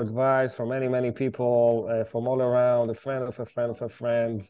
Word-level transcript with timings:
advice 0.00 0.54
from 0.54 0.68
many, 0.70 0.88
many 0.88 1.10
people 1.10 1.88
uh, 1.90 2.04
from 2.04 2.26
all 2.26 2.40
around, 2.40 2.90
a 2.90 2.94
friend 2.94 3.24
of 3.24 3.38
a 3.38 3.44
friend 3.44 3.70
of 3.70 3.82
a 3.82 3.88
friend, 3.88 4.48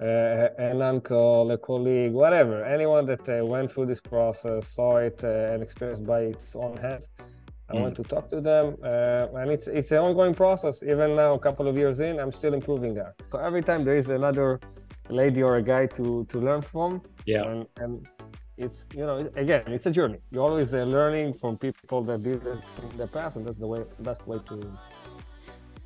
uh, 0.00 0.48
an 0.58 0.82
uncle, 0.82 1.50
a 1.50 1.58
colleague, 1.58 2.12
whatever, 2.12 2.64
anyone 2.64 3.04
that 3.06 3.28
uh, 3.28 3.44
went 3.44 3.70
through 3.70 3.86
this 3.86 4.00
process, 4.00 4.68
saw 4.68 4.96
it 4.96 5.22
uh, 5.24 5.52
and 5.52 5.62
experienced 5.62 6.04
by 6.06 6.20
its 6.20 6.56
own 6.56 6.76
hands. 6.76 7.10
I 7.68 7.74
mm. 7.74 7.82
want 7.82 7.96
to 7.96 8.02
talk 8.02 8.28
to 8.30 8.40
them, 8.40 8.76
uh, 8.82 9.40
and 9.40 9.50
it's 9.50 9.68
it's 9.68 9.92
an 9.92 9.98
ongoing 9.98 10.34
process. 10.34 10.82
Even 10.82 11.14
now, 11.14 11.34
a 11.34 11.38
couple 11.38 11.68
of 11.68 11.76
years 11.76 12.00
in, 12.00 12.18
I'm 12.18 12.32
still 12.32 12.54
improving 12.54 12.94
there. 12.94 13.14
So 13.30 13.38
every 13.38 13.62
time 13.62 13.84
there 13.84 13.96
is 13.96 14.08
another 14.08 14.58
lady 15.08 15.42
or 15.42 15.56
a 15.56 15.62
guy 15.62 15.86
to 15.86 16.24
to 16.24 16.38
learn 16.38 16.62
from, 16.62 17.02
yeah, 17.26 17.48
and, 17.48 17.66
and 17.78 18.08
it's 18.60 18.84
you 18.94 19.06
know 19.06 19.16
again 19.36 19.62
it's 19.68 19.86
a 19.86 19.90
journey 19.90 20.18
you're 20.30 20.44
always 20.44 20.74
uh, 20.74 20.82
learning 20.82 21.32
from 21.32 21.56
people 21.56 22.02
that 22.02 22.22
did 22.22 22.46
it 22.46 22.58
in 22.90 22.96
the 22.98 23.06
past 23.06 23.36
and 23.36 23.46
that's 23.46 23.58
the 23.58 23.66
way 23.66 23.82
best 24.00 24.26
way 24.26 24.38
to 24.46 24.60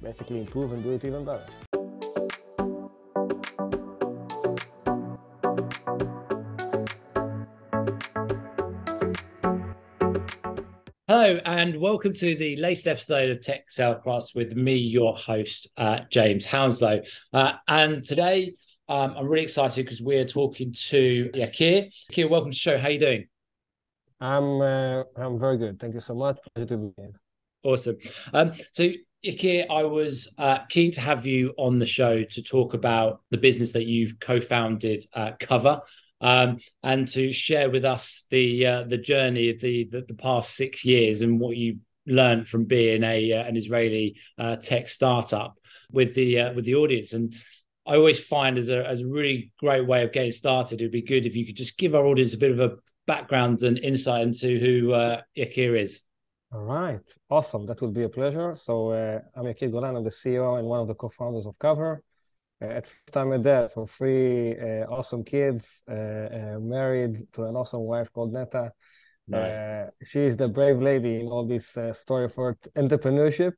basically 0.02 0.40
improve 0.40 0.72
and 0.72 0.82
do 0.82 0.90
it 0.90 1.04
even 1.04 1.24
better 1.24 1.46
Hello 11.06 11.38
and 11.44 11.80
welcome 11.80 12.12
to 12.12 12.34
the 12.34 12.56
latest 12.56 12.88
episode 12.88 13.30
of 13.30 13.40
Tech 13.40 13.66
Salescraft 13.70 14.34
with 14.34 14.56
me, 14.56 14.74
your 14.74 15.14
host, 15.14 15.68
uh, 15.76 16.00
James 16.10 16.44
Hounslow. 16.44 17.02
Uh, 17.32 17.52
and 17.68 18.04
today 18.04 18.54
um, 18.88 19.14
I'm 19.16 19.26
really 19.26 19.44
excited 19.44 19.84
because 19.84 20.02
we're 20.02 20.26
talking 20.26 20.72
to 20.72 21.30
Yakir. 21.34 21.90
Yakir, 22.10 22.28
welcome 22.28 22.50
to 22.50 22.54
the 22.54 22.58
show. 22.58 22.78
How 22.78 22.88
are 22.88 22.90
you 22.90 22.98
doing? 22.98 23.28
I'm 24.20 24.60
uh, 24.60 25.04
I'm 25.16 25.38
very 25.38 25.58
good. 25.58 25.80
Thank 25.80 25.94
you 25.94 26.00
so 26.00 26.14
much. 26.14 26.38
Pleasure 26.54 26.68
to 26.68 26.76
be 26.76 26.92
here. 26.96 27.12
Awesome. 27.62 27.96
Um, 28.32 28.52
so 28.72 28.90
Yakir, 29.24 29.66
I 29.70 29.84
was 29.84 30.32
uh, 30.36 30.58
keen 30.68 30.92
to 30.92 31.00
have 31.00 31.26
you 31.26 31.54
on 31.56 31.78
the 31.78 31.86
show 31.86 32.24
to 32.24 32.42
talk 32.42 32.74
about 32.74 33.22
the 33.30 33.38
business 33.38 33.72
that 33.72 33.86
you've 33.86 34.20
co-founded, 34.20 35.06
uh, 35.14 35.32
Kovrr, 35.40 35.80
um, 36.20 36.58
and 36.82 37.08
to 37.08 37.32
share 37.32 37.70
with 37.70 37.84
us 37.84 38.24
the 38.30 38.66
uh, 38.66 38.82
the 38.84 38.98
journey 38.98 39.50
of 39.50 39.60
the, 39.60 39.88
the, 39.90 40.04
the 40.06 40.14
past 40.14 40.54
six 40.54 40.84
years 40.84 41.22
and 41.22 41.40
what 41.40 41.56
you 41.56 41.78
learned 42.06 42.46
from 42.46 42.64
being 42.64 43.02
a 43.02 43.32
uh, 43.32 43.44
an 43.44 43.56
Israeli 43.56 44.16
uh, 44.38 44.56
tech 44.56 44.88
startup 44.88 45.54
with 45.90 46.14
the 46.14 46.40
uh, 46.40 46.52
with 46.52 46.66
the 46.66 46.74
audience. 46.74 47.14
And 47.14 47.34
I 47.86 47.96
always 47.96 48.22
find 48.22 48.56
as 48.56 48.68
a 48.70 48.86
as 48.88 49.02
a 49.02 49.06
really 49.06 49.52
great 49.58 49.86
way 49.86 50.02
of 50.04 50.12
getting 50.12 50.32
started, 50.32 50.80
it'd 50.80 50.92
be 50.92 51.02
good 51.02 51.26
if 51.26 51.36
you 51.36 51.44
could 51.44 51.56
just 51.56 51.76
give 51.76 51.94
our 51.94 52.06
audience 52.06 52.34
a 52.34 52.38
bit 52.38 52.50
of 52.50 52.60
a 52.60 52.76
background 53.06 53.62
and 53.62 53.78
insight 53.78 54.22
into 54.22 54.58
who 54.58 54.92
uh, 54.92 55.20
Yakir 55.36 55.78
is. 55.78 56.00
All 56.52 56.62
right, 56.62 57.02
awesome. 57.28 57.66
That 57.66 57.82
would 57.82 57.92
be 57.92 58.04
a 58.04 58.08
pleasure. 58.08 58.54
So 58.54 58.90
uh, 58.90 59.20
I'm 59.34 59.44
Yakir 59.44 59.70
Golan. 59.70 59.96
I'm 59.96 60.04
the 60.04 60.10
CEO 60.10 60.58
and 60.58 60.66
one 60.66 60.80
of 60.80 60.88
the 60.88 60.94
co-founders 60.94 61.46
of 61.46 61.58
Kovrr. 61.58 61.98
Uh, 62.62 62.66
at 62.66 62.86
first, 62.86 63.12
time 63.12 63.32
a 63.32 63.38
dad 63.38 63.72
for 63.72 63.86
three 63.86 64.52
uh, 64.58 64.86
awesome 64.88 65.24
kids, 65.24 65.82
uh, 65.90 65.94
uh, 65.94 66.58
married 66.60 67.26
to 67.32 67.44
an 67.44 67.56
awesome 67.56 67.80
wife 67.80 68.12
called 68.12 68.32
Neta. 68.32 68.72
Nice. 69.26 69.54
Uh, 69.54 69.90
she 70.04 70.20
is 70.20 70.36
the 70.36 70.48
brave 70.48 70.80
lady 70.80 71.20
in 71.20 71.26
all 71.26 71.46
this 71.46 71.76
story 71.92 72.28
for 72.28 72.56
entrepreneurship. 72.76 73.52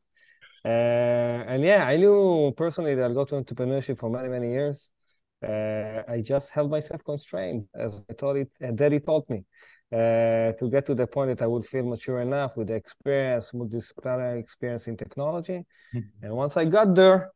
Uh, 0.66 1.44
and 1.46 1.62
yeah, 1.62 1.86
I 1.86 1.96
knew 1.96 2.52
personally 2.56 2.96
that 2.96 3.04
I'll 3.04 3.14
go 3.14 3.24
to 3.24 3.36
entrepreneurship 3.36 4.00
for 4.00 4.10
many, 4.10 4.28
many 4.28 4.50
years. 4.50 4.92
Uh, 5.40 6.02
I 6.08 6.22
just 6.22 6.50
held 6.50 6.72
myself 6.72 7.04
constrained, 7.04 7.68
as 7.72 7.92
I 8.10 8.14
thought 8.14 8.36
it, 8.36 8.50
and 8.60 8.76
Daddy 8.76 8.98
taught 8.98 9.30
me, 9.30 9.44
uh, 9.92 10.52
to 10.58 10.68
get 10.68 10.84
to 10.86 10.94
the 10.96 11.06
point 11.06 11.28
that 11.30 11.44
I 11.44 11.46
would 11.46 11.64
feel 11.64 11.84
mature 11.84 12.20
enough 12.20 12.56
with 12.56 12.66
the 12.66 12.74
experience, 12.74 13.52
multidisciplinary 13.52 14.40
experience 14.40 14.88
in 14.88 14.96
technology. 14.96 15.64
Mm-hmm. 15.94 16.24
And 16.24 16.32
once 16.34 16.56
I 16.56 16.64
got 16.64 16.96
there, 16.96 17.30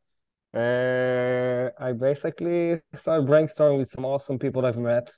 uh, 0.52 1.70
I 1.78 1.92
basically 1.92 2.80
started 2.94 3.28
brainstorming 3.28 3.78
with 3.78 3.90
some 3.90 4.04
awesome 4.04 4.40
people 4.40 4.66
I've 4.66 4.76
met 4.76 5.08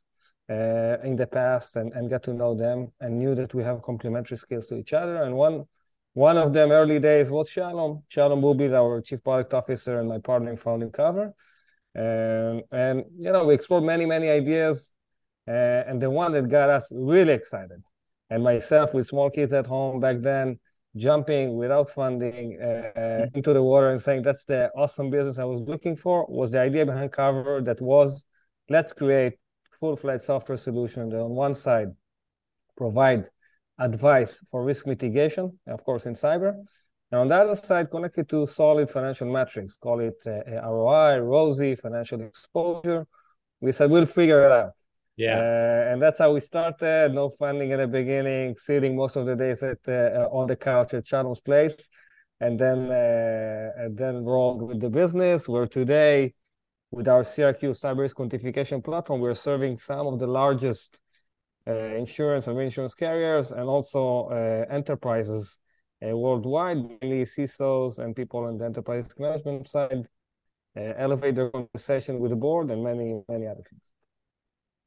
uh, 0.51 0.97
in 1.03 1.17
the 1.17 1.27
past 1.27 1.77
and, 1.77 1.95
and 1.95 2.11
get 2.11 2.25
to 2.25 2.35
know 2.35 2.55
them 2.55 2.93
and 3.01 3.19
knew 3.19 3.35
that 3.37 3.55
we 3.55 3.63
have 3.65 3.81
complementary 3.81 4.37
skills 4.37 4.67
to 4.67 4.77
each 4.77 4.93
other. 4.93 5.23
And 5.23 5.35
one 5.35 5.65
one 6.15 6.37
of 6.37 6.53
them 6.53 6.71
early 6.71 6.99
days 6.99 7.31
was 7.31 7.49
Shalom. 7.49 8.03
Shalom 8.09 8.43
will 8.43 8.55
be 8.55 8.73
our 8.73 9.01
chief 9.01 9.23
product 9.23 9.55
officer 9.55 9.99
and 9.99 10.09
my 10.09 10.19
partner 10.19 10.51
in 10.51 10.57
founding 10.57 10.91
Kovrr. 10.91 11.33
And, 11.95 12.63
and 12.71 13.05
you 13.19 13.33
know, 13.33 13.45
we 13.45 13.55
explored 13.55 13.85
many, 13.85 14.07
many 14.07 14.29
ideas. 14.29 14.95
Uh, 15.49 15.51
and 15.89 16.01
the 16.01 16.09
one 16.09 16.33
that 16.33 16.49
got 16.49 16.71
us 16.71 16.93
really 16.95 17.33
excited, 17.33 17.83
and 18.31 18.45
myself 18.45 18.95
with 18.95 19.07
small 19.09 19.29
kids 19.29 19.53
at 19.53 19.67
home 19.67 19.99
back 19.99 20.21
then, 20.21 20.59
jumping 20.95 21.57
without 21.57 21.91
funding 21.91 22.59
uh, 22.61 22.65
mm-hmm. 22.97 23.37
into 23.37 23.53
the 23.53 23.63
water 23.63 23.91
and 23.91 24.01
saying 24.01 24.23
that's 24.23 24.45
the 24.45 24.71
awesome 24.77 25.11
business 25.11 25.39
I 25.39 25.45
was 25.45 25.61
looking 25.63 25.97
for, 25.97 26.27
was 26.29 26.53
the 26.53 26.61
idea 26.61 26.87
behind 26.87 27.11
Kovrr 27.11 27.65
that 27.65 27.81
was 27.81 28.25
let's 28.69 28.93
create 28.93 29.35
full-fledged 29.81 30.23
software 30.23 30.57
solution 30.57 31.09
that 31.09 31.21
on 31.21 31.31
one 31.31 31.55
side 31.55 31.89
provide 32.77 33.29
advice 33.83 34.39
for 34.51 34.65
risk 34.65 34.87
mitigation, 34.87 35.59
of 35.67 35.85
course, 35.85 36.07
in 36.07 36.15
cyber. 36.15 36.55
And 37.11 37.21
on 37.21 37.29
the 37.29 37.37
other 37.37 37.57
side, 37.57 37.91
connected 37.91 38.29
to 38.31 38.47
solid 38.47 38.89
financial 38.91 39.31
metrics, 39.31 39.77
call 39.77 40.01
it 40.01 40.15
uh, 40.27 40.71
ROI, 40.75 41.21
ROSI, 41.21 41.79
financial 41.79 42.23
exposure. 42.23 43.07
We 43.61 43.73
said 43.73 43.91
we'll 43.91 44.07
figure 44.07 44.47
it 44.47 44.53
out. 44.53 44.73
Yeah. 45.17 45.39
Uh, 45.39 45.93
and 45.93 46.01
that's 46.01 46.19
how 46.19 46.33
we 46.33 46.41
started. 46.41 47.13
No 47.13 47.29
funding 47.29 47.73
at 47.73 47.81
the 47.81 47.87
beginning, 47.87 48.57
sitting 48.57 48.97
most 48.97 49.17
of 49.17 49.27
the 49.27 49.37
days 49.37 49.63
at 49.63 49.79
uh, 49.87 50.29
on 50.33 50.47
the 50.47 50.57
couch 50.57 50.95
at 50.95 51.05
Shalom's 51.05 51.41
place, 51.41 51.77
and 52.41 52.59
then 52.59 52.91
uh, 52.91 53.71
and 53.83 53.97
then 53.97 54.25
rolled 54.25 54.63
with 54.63 54.81
the 54.81 54.89
business. 54.89 55.47
Where 55.47 55.67
today, 55.67 56.33
with 56.91 57.09
our 57.09 57.23
CRQ 57.23 57.63
cyber 57.83 57.99
risk 57.99 58.17
quantification 58.17 58.83
platform, 58.83 59.21
we're 59.21 59.35
serving 59.35 59.77
some 59.77 60.07
of 60.07 60.19
the 60.19 60.27
largest 60.27 61.01
insurance 61.71 62.47
and 62.47 62.57
reinsurance 62.57 62.95
carriers, 62.95 63.53
and 63.53 63.69
also 63.69 64.29
uh, 64.29 64.73
enterprises 64.73 65.61
uh, 66.05 66.17
worldwide, 66.17 66.79
mainly 67.01 67.25
CISOs 67.25 67.99
and 67.99 68.17
people 68.17 68.45
on 68.45 68.59
the 68.59 68.65
enterprise 68.65 69.09
management 69.19 69.67
side, 69.67 70.07
elevate 70.75 71.35
their 71.35 71.51
conversation 71.51 72.19
with 72.19 72.31
the 72.31 72.37
board, 72.37 72.71
and 72.71 72.83
many, 72.83 73.23
many 73.29 73.47
other 73.47 73.63
things. 73.63 73.83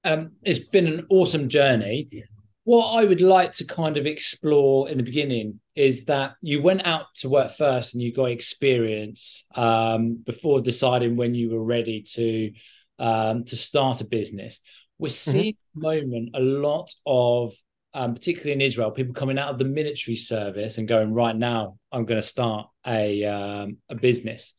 Um, 0.03 0.33
it's 0.43 0.59
been 0.59 0.87
an 0.87 1.07
awesome 1.09 1.49
journey. 1.49 2.07
What 2.63 2.99
I 2.99 3.05
would 3.05 3.21
like 3.21 3.53
to 3.53 3.65
kind 3.65 3.97
of 3.97 4.05
explore 4.05 4.89
in 4.89 4.97
the 4.97 5.03
beginning 5.03 5.59
is 5.75 6.05
that 6.05 6.35
you 6.41 6.61
went 6.61 6.85
out 6.85 7.05
to 7.17 7.29
work 7.29 7.51
first 7.51 7.93
and 7.93 8.01
you 8.01 8.13
got 8.13 8.25
experience 8.25 9.45
um, 9.55 10.15
before 10.25 10.61
deciding 10.61 11.15
when 11.15 11.35
you 11.35 11.51
were 11.51 11.63
ready 11.63 12.03
to 12.13 12.51
um, 12.97 13.43
to 13.45 13.55
start 13.55 14.01
a 14.01 14.05
business. 14.05 14.59
We're 14.97 15.07
mm-hmm. 15.07 15.31
seeing 15.31 15.53
mm-hmm. 15.53 15.81
moment 15.81 16.29
a 16.35 16.39
lot 16.39 16.91
of, 17.05 17.53
um, 17.93 18.13
particularly 18.13 18.53
in 18.53 18.61
Israel, 18.61 18.91
people 18.91 19.13
coming 19.13 19.37
out 19.37 19.49
of 19.49 19.57
the 19.59 19.65
military 19.65 20.17
service 20.17 20.77
and 20.77 20.87
going, 20.87 21.13
right 21.13 21.35
now, 21.35 21.77
I'm 21.91 22.05
going 22.05 22.21
to 22.21 22.27
start 22.27 22.67
a 22.85 23.23
um, 23.25 23.77
a 23.89 23.95
business. 23.95 24.53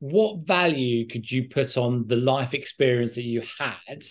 What 0.00 0.46
value 0.46 1.08
could 1.08 1.30
you 1.30 1.48
put 1.48 1.76
on 1.76 2.06
the 2.06 2.16
life 2.16 2.54
experience 2.54 3.14
that 3.14 3.24
you 3.24 3.42
had 3.58 4.04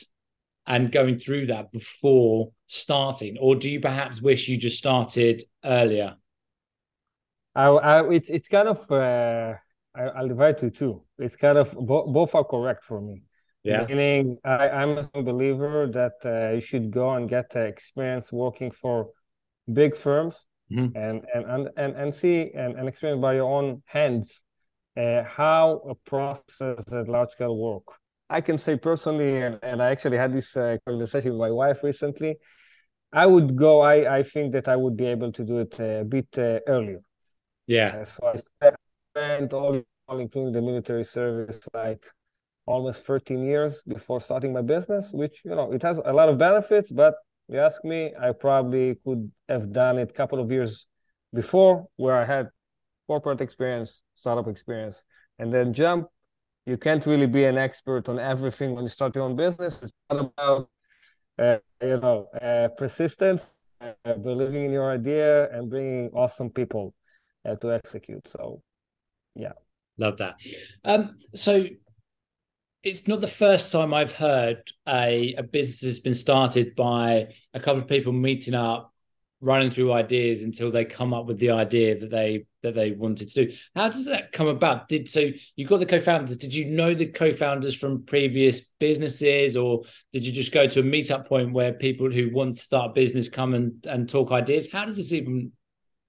and 0.66 0.92
going 0.92 1.18
through 1.18 1.48
that 1.48 1.72
before 1.72 2.52
starting, 2.68 3.38
or 3.40 3.56
do 3.56 3.70
you 3.70 3.80
perhaps 3.80 4.22
wish 4.22 4.50
you 4.50 4.58
just 4.58 4.78
started 4.78 5.44
earlier? 5.64 6.16
I, 7.56 7.68
I 7.68 8.10
it's 8.10 8.30
it's 8.30 8.48
kind 8.50 8.68
of 8.68 8.92
uh, 8.92 9.54
I, 9.96 10.22
will 10.22 10.28
divide 10.28 10.58
to 10.60 10.70
two. 10.70 11.04
It's 11.18 11.36
kind 11.36 11.58
of 11.58 11.74
bo- 11.74 12.08
both 12.08 12.36
are 12.36 12.44
correct 12.44 12.84
for 12.86 13.02
me. 13.02 13.24
Yeah. 13.68 13.86
Meaning, 13.86 14.38
I, 14.46 14.70
I'm 14.70 14.98
a 14.98 15.22
believer 15.22 15.88
that 16.00 16.18
uh, 16.26 16.54
you 16.56 16.62
should 16.62 16.90
go 16.90 17.08
and 17.16 17.28
get 17.28 17.48
uh, 17.56 17.60
experience 17.60 18.32
working 18.32 18.72
for 18.72 19.10
big 19.72 19.96
firms 19.96 20.48
mm-hmm. 20.72 20.96
and, 20.96 21.26
and, 21.34 21.70
and, 21.76 21.96
and 21.96 22.16
see 22.16 22.52
and, 22.56 22.72
and 22.78 22.88
experience 22.88 23.22
by 23.22 23.34
your 23.34 23.52
own 23.58 23.84
hands 23.86 24.44
uh, 24.96 25.24
how 25.24 25.82
a 25.90 25.96
process 26.10 26.94
at 26.94 27.08
large 27.08 27.30
scale 27.30 27.58
work. 27.58 27.84
I 28.30 28.42
can 28.42 28.58
say 28.58 28.78
personally, 28.78 29.42
and, 29.42 29.60
and 29.62 29.82
I 29.82 29.92
actually 29.92 30.18
had 30.18 30.34
this 30.34 30.56
uh, 30.56 30.78
conversation 30.86 31.32
with 31.32 31.40
my 31.40 31.52
wife 31.52 31.84
recently. 31.84 32.38
I 33.14 33.26
would 33.26 33.56
go. 33.56 33.82
I, 33.82 34.20
I 34.20 34.24
think 34.24 34.54
that 34.54 34.68
I 34.68 34.76
would 34.76 34.98
be 34.98 35.06
able 35.06 35.32
to 35.32 35.44
do 35.44 35.60
it 35.60 35.80
a 35.80 36.04
bit 36.04 36.28
uh, 36.38 36.60
earlier. 36.68 37.02
Yeah. 37.68 38.00
Uh, 38.02 38.06
so 38.06 38.34
I 38.62 38.72
spent 39.14 39.54
all, 39.54 39.82
all, 40.08 40.20
including 40.20 40.54
the 40.54 40.62
military 40.62 41.04
service, 41.04 41.60
like 41.74 42.06
almost 42.68 43.06
13 43.06 43.44
years 43.44 43.82
before 43.88 44.20
starting 44.22 44.54
my 44.54 44.62
business, 44.62 45.12
which, 45.12 45.42
you 45.46 45.56
know, 45.56 45.72
it 45.72 45.82
has 45.82 46.00
a 46.04 46.14
lot 46.14 46.30
of 46.30 46.38
benefits, 46.38 46.92
but 46.92 47.16
you 47.48 47.60
ask 47.60 47.84
me, 47.84 48.14
I 48.20 48.34
probably 48.34 48.98
could 49.06 49.32
have 49.48 49.72
done 49.72 49.98
it 49.98 50.10
a 50.10 50.14
couple 50.14 50.40
of 50.40 50.52
years 50.52 50.86
before 51.34 51.88
where 51.96 52.18
I 52.18 52.26
had 52.26 52.50
corporate 53.08 53.42
experience, 53.42 54.02
startup 54.16 54.48
experience, 54.48 55.06
and 55.40 55.54
then 55.54 55.74
jump. 55.74 56.08
You 56.66 56.78
can't 56.78 57.06
really 57.06 57.28
be 57.28 57.46
an 57.46 57.58
expert 57.58 58.10
on 58.10 58.20
everything 58.20 58.76
when 58.76 58.84
you 58.84 58.90
start 58.90 59.16
your 59.16 59.24
own 59.24 59.38
business. 59.38 59.82
It's 59.82 59.94
not 60.10 60.20
about, 60.20 60.70
uh, 61.40 61.58
you 61.82 62.00
know, 62.02 62.28
uh, 62.42 62.68
persistence, 62.78 63.56
uh, 63.80 64.14
believing 64.16 64.66
in 64.66 64.72
your 64.72 64.92
idea 64.92 65.50
and 65.52 65.70
bringing 65.70 66.10
awesome 66.14 66.50
people 66.50 66.94
uh, 67.48 67.56
to 67.56 67.74
execute. 67.74 68.28
So, 68.28 68.62
yeah, 69.36 69.54
love 69.98 70.18
that. 70.18 70.36
Um, 70.84 71.16
so 71.34 71.66
it's 72.88 73.08
not 73.08 73.20
the 73.20 73.28
first 73.28 73.72
time 73.72 73.94
I've 73.94 74.14
heard 74.14 74.64
a, 74.88 75.36
a 75.38 75.44
business 75.44 75.82
has 75.82 76.00
been 76.00 76.14
started 76.14 76.74
by 76.74 77.34
a 77.54 77.60
couple 77.60 77.82
of 77.82 77.88
people 77.88 78.14
meeting 78.14 78.54
up, 78.54 78.94
running 79.42 79.70
through 79.70 79.92
ideas 79.92 80.42
until 80.42 80.72
they 80.72 80.86
come 80.86 81.14
up 81.14 81.26
with 81.26 81.38
the 81.38 81.50
idea 81.50 82.00
that 82.00 82.10
they 82.10 82.46
that 82.64 82.76
they 82.76 82.92
wanted 82.92 83.28
to 83.30 83.46
do. 83.46 83.54
How 83.76 83.90
does 83.90 84.06
that 84.06 84.32
come 84.32 84.48
about? 84.48 84.88
Did 84.88 85.10
so 85.10 85.30
you 85.58 85.68
got 85.68 85.82
the 85.82 85.86
co-founders? 85.86 86.38
Did 86.38 86.54
you 86.54 86.66
know 86.66 86.94
the 86.94 87.08
co-founders 87.08 87.76
from 87.76 88.06
previous 88.06 88.62
businesses, 88.80 89.58
or 89.58 89.84
did 90.14 90.26
you 90.26 90.32
just 90.32 90.54
go 90.54 90.66
to 90.66 90.80
a 90.80 90.84
meetup 90.84 91.28
point 91.28 91.52
where 91.52 91.74
people 91.74 92.10
who 92.10 92.30
want 92.34 92.56
to 92.56 92.62
start 92.62 92.92
a 92.92 92.94
business 92.94 93.28
come 93.28 93.54
and, 93.54 93.86
and 93.86 94.08
talk 94.08 94.32
ideas? 94.32 94.72
How 94.72 94.86
does 94.86 94.96
this 94.96 95.12
even 95.12 95.52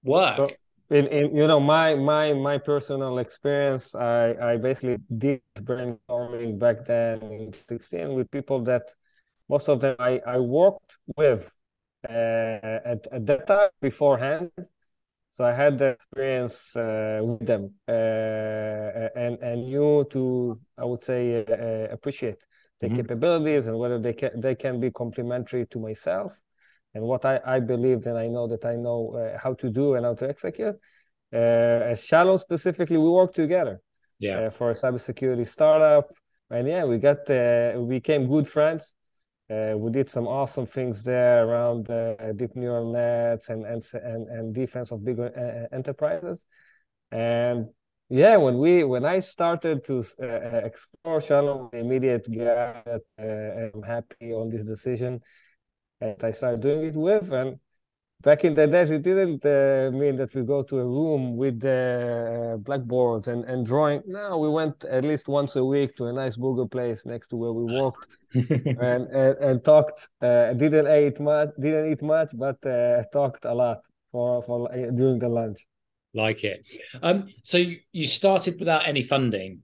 work? 0.03 0.57
In, 0.89 1.05
in 1.07 1.35
you 1.35 1.47
know 1.47 1.59
my 1.59 1.93
my 1.95 2.33
my 2.33 2.57
personal 2.57 3.19
experience, 3.19 3.93
I 3.93 4.53
I 4.53 4.57
basically 4.57 4.97
did 5.15 5.41
brainstorming 5.55 6.57
back 6.57 6.85
then 6.85 7.21
in 7.21 7.53
16 7.67 8.13
with 8.15 8.31
people 8.31 8.63
that 8.63 8.83
most 9.47 9.69
of 9.69 9.81
them 9.81 9.95
I 9.99 10.19
I 10.25 10.39
worked 10.39 10.97
with 11.15 11.55
uh, 12.07 12.13
at 12.13 13.07
at 13.11 13.25
that 13.27 13.45
time 13.47 13.69
beforehand 13.81 14.51
so 15.31 15.45
I 15.45 15.53
had 15.53 15.77
the 15.77 15.89
experience 15.91 16.75
uh, 16.75 17.21
with 17.23 17.45
them 17.45 17.73
uh, 17.87 17.91
and 19.15 19.37
and 19.41 19.67
knew 19.67 20.05
to 20.11 20.59
I 20.77 20.85
would 20.85 21.03
say 21.03 21.45
uh, 21.45 21.93
appreciate 21.93 22.45
their 22.79 22.89
mm-hmm. 22.89 22.97
capabilities 22.97 23.67
and 23.67 23.77
whether 23.77 23.99
they 23.99 24.13
can 24.13 24.39
they 24.39 24.55
can 24.55 24.79
be 24.79 24.91
complementary 24.91 25.65
to 25.67 25.79
myself 25.79 26.39
and 26.93 27.03
what 27.03 27.25
I, 27.25 27.39
I 27.45 27.59
believed 27.59 28.07
and 28.07 28.17
I 28.17 28.27
know 28.27 28.47
that 28.47 28.65
I 28.65 28.75
know 28.75 29.15
uh, 29.15 29.37
how 29.41 29.53
to 29.55 29.69
do 29.69 29.95
and 29.95 30.05
how 30.05 30.15
to 30.15 30.29
execute. 30.29 30.75
Uh, 31.31 31.91
as 31.91 32.03
Shalom 32.03 32.37
specifically, 32.37 32.97
we 32.97 33.09
work 33.09 33.33
together. 33.33 33.81
Yeah. 34.21 34.39
Uh, 34.39 34.49
for 34.49 34.69
a 34.69 34.73
cybersecurity 34.73 35.47
startup, 35.47 36.11
and 36.49 36.67
yeah, 36.67 36.83
we 36.83 36.97
got 36.97 37.19
we 37.79 37.85
became 37.99 38.27
good 38.27 38.49
friends. 38.49 38.93
Uh, 39.49 39.73
we 39.75 39.89
did 39.89 40.07
some 40.07 40.27
awesome 40.27 40.67
things 40.67 41.03
there 41.03 41.47
around 41.47 41.89
uh, 41.89 42.13
deep 42.35 42.55
neural 42.55 42.91
nets 42.91 43.49
and 43.49 43.65
and 43.65 43.83
and, 44.27 44.53
defense 44.53 44.91
of 44.91 45.03
bigger 45.03 45.31
uh, 45.35 45.75
enterprises. 45.75 46.45
And 47.11 47.65
yeah, 48.09 48.37
when 48.37 48.59
we 48.59 48.83
when 48.83 49.05
I 49.05 49.21
started 49.21 49.83
to 49.85 50.03
uh, 50.21 50.25
explore 50.65 51.19
Shalom, 51.19 51.69
the 51.71 51.79
immediate 51.79 52.27
uh, 52.39 52.99
I'm 53.23 53.81
happy 53.81 54.33
on 54.33 54.49
this 54.49 54.63
decision, 54.63 55.21
and 56.01 56.23
I 56.23 56.31
started 56.31 56.61
doing 56.61 56.85
it 56.85 56.95
with 56.95 57.31
and 57.31 57.59
back 58.21 58.43
in 58.43 58.53
the 58.53 58.67
days, 58.67 58.91
it 58.91 59.01
didn't 59.01 59.45
uh, 59.45 59.91
mean 59.91 60.15
that 60.17 60.33
we 60.33 60.43
go 60.43 60.63
to 60.63 60.79
a 60.79 60.85
room 60.85 61.37
with 61.37 61.63
uh, 61.65 62.57
blackboards 62.57 63.27
and, 63.27 63.45
and 63.45 63.65
drawing. 63.65 64.01
No, 64.05 64.37
we 64.37 64.49
went 64.49 64.85
at 64.85 65.03
least 65.03 65.27
once 65.27 65.55
a 65.55 65.63
week 65.63 65.95
to 65.97 66.05
a 66.05 66.13
nice 66.13 66.35
burger 66.35 66.65
place 66.65 67.05
next 67.05 67.29
to 67.29 67.37
where 67.37 67.53
we 67.53 67.63
worked 67.63 68.05
and, 68.33 69.07
and, 69.07 69.37
and 69.37 69.63
talked. 69.63 70.07
Uh, 70.21 70.53
didn't 70.53 70.87
eat 70.87 71.19
much, 71.19 71.49
didn't 71.59 71.91
eat 71.91 72.01
much, 72.01 72.29
but 72.33 72.63
uh, 72.65 73.03
talked 73.11 73.45
a 73.45 73.53
lot 73.53 73.79
for 74.11 74.43
for 74.43 74.71
uh, 74.71 74.91
during 74.91 75.19
the 75.19 75.29
lunch. 75.29 75.65
Like 76.13 76.43
it. 76.43 76.67
Um. 77.03 77.27
So 77.43 77.63
you 77.91 78.07
started 78.07 78.59
without 78.59 78.87
any 78.87 79.03
funding. 79.03 79.61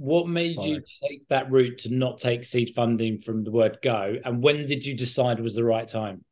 What 0.00 0.28
made 0.28 0.62
you 0.62 0.82
take 1.02 1.28
that 1.28 1.50
route 1.50 1.76
to 1.80 1.94
not 1.94 2.16
take 2.16 2.46
seed 2.46 2.70
funding 2.74 3.20
from 3.20 3.44
the 3.44 3.50
word 3.50 3.76
go? 3.82 4.16
And 4.24 4.42
when 4.42 4.64
did 4.64 4.82
you 4.82 4.96
decide 4.96 5.38
was 5.40 5.54
the 5.54 5.62
right 5.62 5.86
time? 5.86 6.24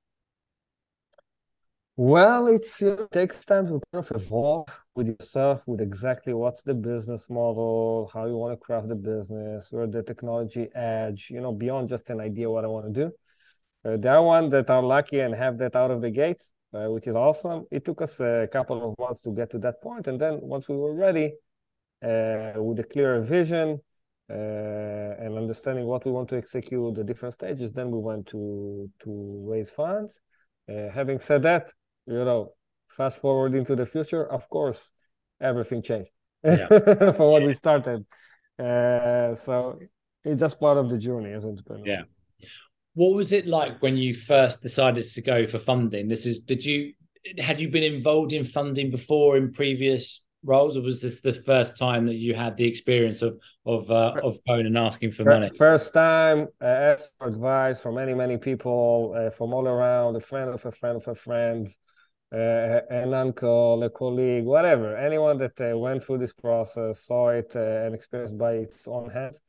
Well, 1.95 2.47
it's 2.47 2.81
it 2.81 3.13
takes 3.13 3.45
time 3.45 3.67
to 3.67 3.79
kind 3.93 4.03
of 4.03 4.11
evolve 4.13 4.69
with 4.95 5.09
yourself, 5.09 5.69
with 5.69 5.83
exactly 5.83 6.33
what's 6.33 6.63
the 6.63 6.73
business 6.73 7.29
model, 7.29 8.11
how 8.15 8.25
you 8.25 8.39
want 8.39 8.55
to 8.55 8.57
craft 8.57 8.89
the 8.89 8.95
business, 8.95 9.71
where 9.71 9.87
the 9.87 10.03
technology 10.03 10.69
edge, 10.75 11.29
you 11.31 11.43
know, 11.43 11.53
beyond 11.53 11.91
just 11.91 12.09
an 12.09 12.21
idea 12.21 12.49
what 12.49 12.65
I 12.65 12.69
want 12.69 12.87
to 12.87 12.93
do. 13.05 13.13
Uh, 13.85 13.99
there 13.99 14.15
are 14.15 14.23
ones 14.23 14.51
that 14.53 14.71
are 14.71 14.83
lucky 14.83 15.21
and 15.21 15.35
have 15.35 15.59
that 15.59 15.77
out 15.77 15.91
of 15.91 16.01
the 16.01 16.11
gate, 16.11 16.43
uh, 16.73 16.87
which 16.87 17.07
is 17.07 17.15
awesome. 17.15 17.67
It 17.71 17.85
took 17.85 18.01
us 18.01 18.19
a 18.21 18.49
couple 18.51 18.89
of 18.89 18.99
months 18.99 19.21
to 19.23 19.31
get 19.31 19.51
to 19.51 19.59
that 19.59 19.83
point, 19.83 20.07
and 20.07 20.19
then 20.19 20.39
once 20.41 20.71
we 20.71 20.77
were 20.77 20.95
ready, 20.95 21.35
with 22.03 22.79
a 22.81 22.87
clearer 22.91 23.21
vision 23.21 23.81
uh, 24.31 24.35
and 25.19 25.37
understanding 25.37 25.87
what 25.87 26.05
we 26.05 26.13
want 26.13 26.29
to 26.29 26.37
execute, 26.37 26.95
the 26.95 27.05
different 27.05 27.35
stages, 27.35 27.73
then 27.73 27.91
we 27.91 27.99
went 27.99 28.27
to 28.27 28.91
to 29.01 29.45
raise 29.49 29.71
funds. 29.71 30.21
Uh, 30.69 30.91
having 30.93 31.19
said 31.19 31.43
that, 31.43 31.73
you 32.07 32.25
know, 32.25 32.53
fast 32.89 33.21
forward 33.21 33.55
into 33.55 33.75
the 33.75 33.87
future, 33.87 34.31
of 34.31 34.49
course, 34.49 34.91
everything 35.41 35.83
changed 35.83 36.11
yeah. 36.45 36.67
for 37.13 37.31
what 37.33 37.43
we 37.43 37.55
started. 37.55 38.05
Uh, 38.59 39.35
so 39.35 39.79
it's 40.25 40.41
just 40.41 40.61
part 40.61 40.77
of 40.77 40.91
the 40.91 40.99
journey, 40.99 41.31
isn't 41.31 41.61
it? 41.61 41.81
Yeah. 41.85 42.03
What 42.95 43.15
was 43.15 43.33
it 43.33 43.47
like 43.47 43.81
when 43.81 43.97
you 43.97 44.13
first 44.13 44.63
decided 44.63 45.05
to 45.05 45.23
go 45.23 45.47
for 45.47 45.59
funding? 45.59 46.09
This 46.09 46.27
is, 46.27 46.41
did 46.41 46.65
you, 46.65 46.93
had 47.39 47.61
you 47.61 47.71
been 47.71 47.85
involved 47.85 48.33
in 48.33 48.45
funding 48.45 48.91
before 48.91 49.37
in 49.37 49.53
previous 49.53 50.23
roles, 50.49 50.77
or 50.77 50.83
was 50.83 51.01
this 51.01 51.21
the 51.21 51.33
first 51.33 51.77
time 51.77 52.07
that 52.07 52.17
you 52.17 52.35
had 52.35 52.57
the 52.57 52.67
experience 52.67 53.23
of 53.23 53.39
of 53.67 53.91
uh, 53.91 54.15
of 54.23 54.39
going 54.47 54.67
and 54.67 54.79
asking 54.79 55.13
for 55.13 55.25
money? 55.25 55.51
First 55.57 55.95
time, 55.95 56.49
uh, 56.61 56.65
asked 56.65 57.13
for 57.19 57.29
advice 57.29 57.81
from 57.81 57.97
many 57.97 58.15
many 58.15 58.39
people 58.39 59.15
uh, 59.17 59.31
from 59.31 59.53
all 59.53 59.69
around, 59.69 60.17
a 60.17 60.21
friend 60.21 60.51
of 60.51 60.65
a 60.65 60.73
friend 60.73 60.97
of 60.97 61.07
a 61.07 61.15
friend, 61.15 61.69
uh, 62.33 62.81
an 62.91 63.15
uncle, 63.15 63.83
a 63.83 63.91
colleague, 63.91 64.45
whatever, 64.45 64.97
anyone 64.97 65.39
that 65.39 65.61
uh, 65.61 65.77
went 65.79 66.03
through 66.03 66.19
this 66.19 66.33
process, 66.33 67.05
saw 67.05 67.29
it 67.29 67.53
uh, 67.55 67.85
and 67.85 67.95
experienced 67.95 68.37
by 68.37 68.53
its 68.53 68.89
own 68.89 69.11
hands. 69.11 69.41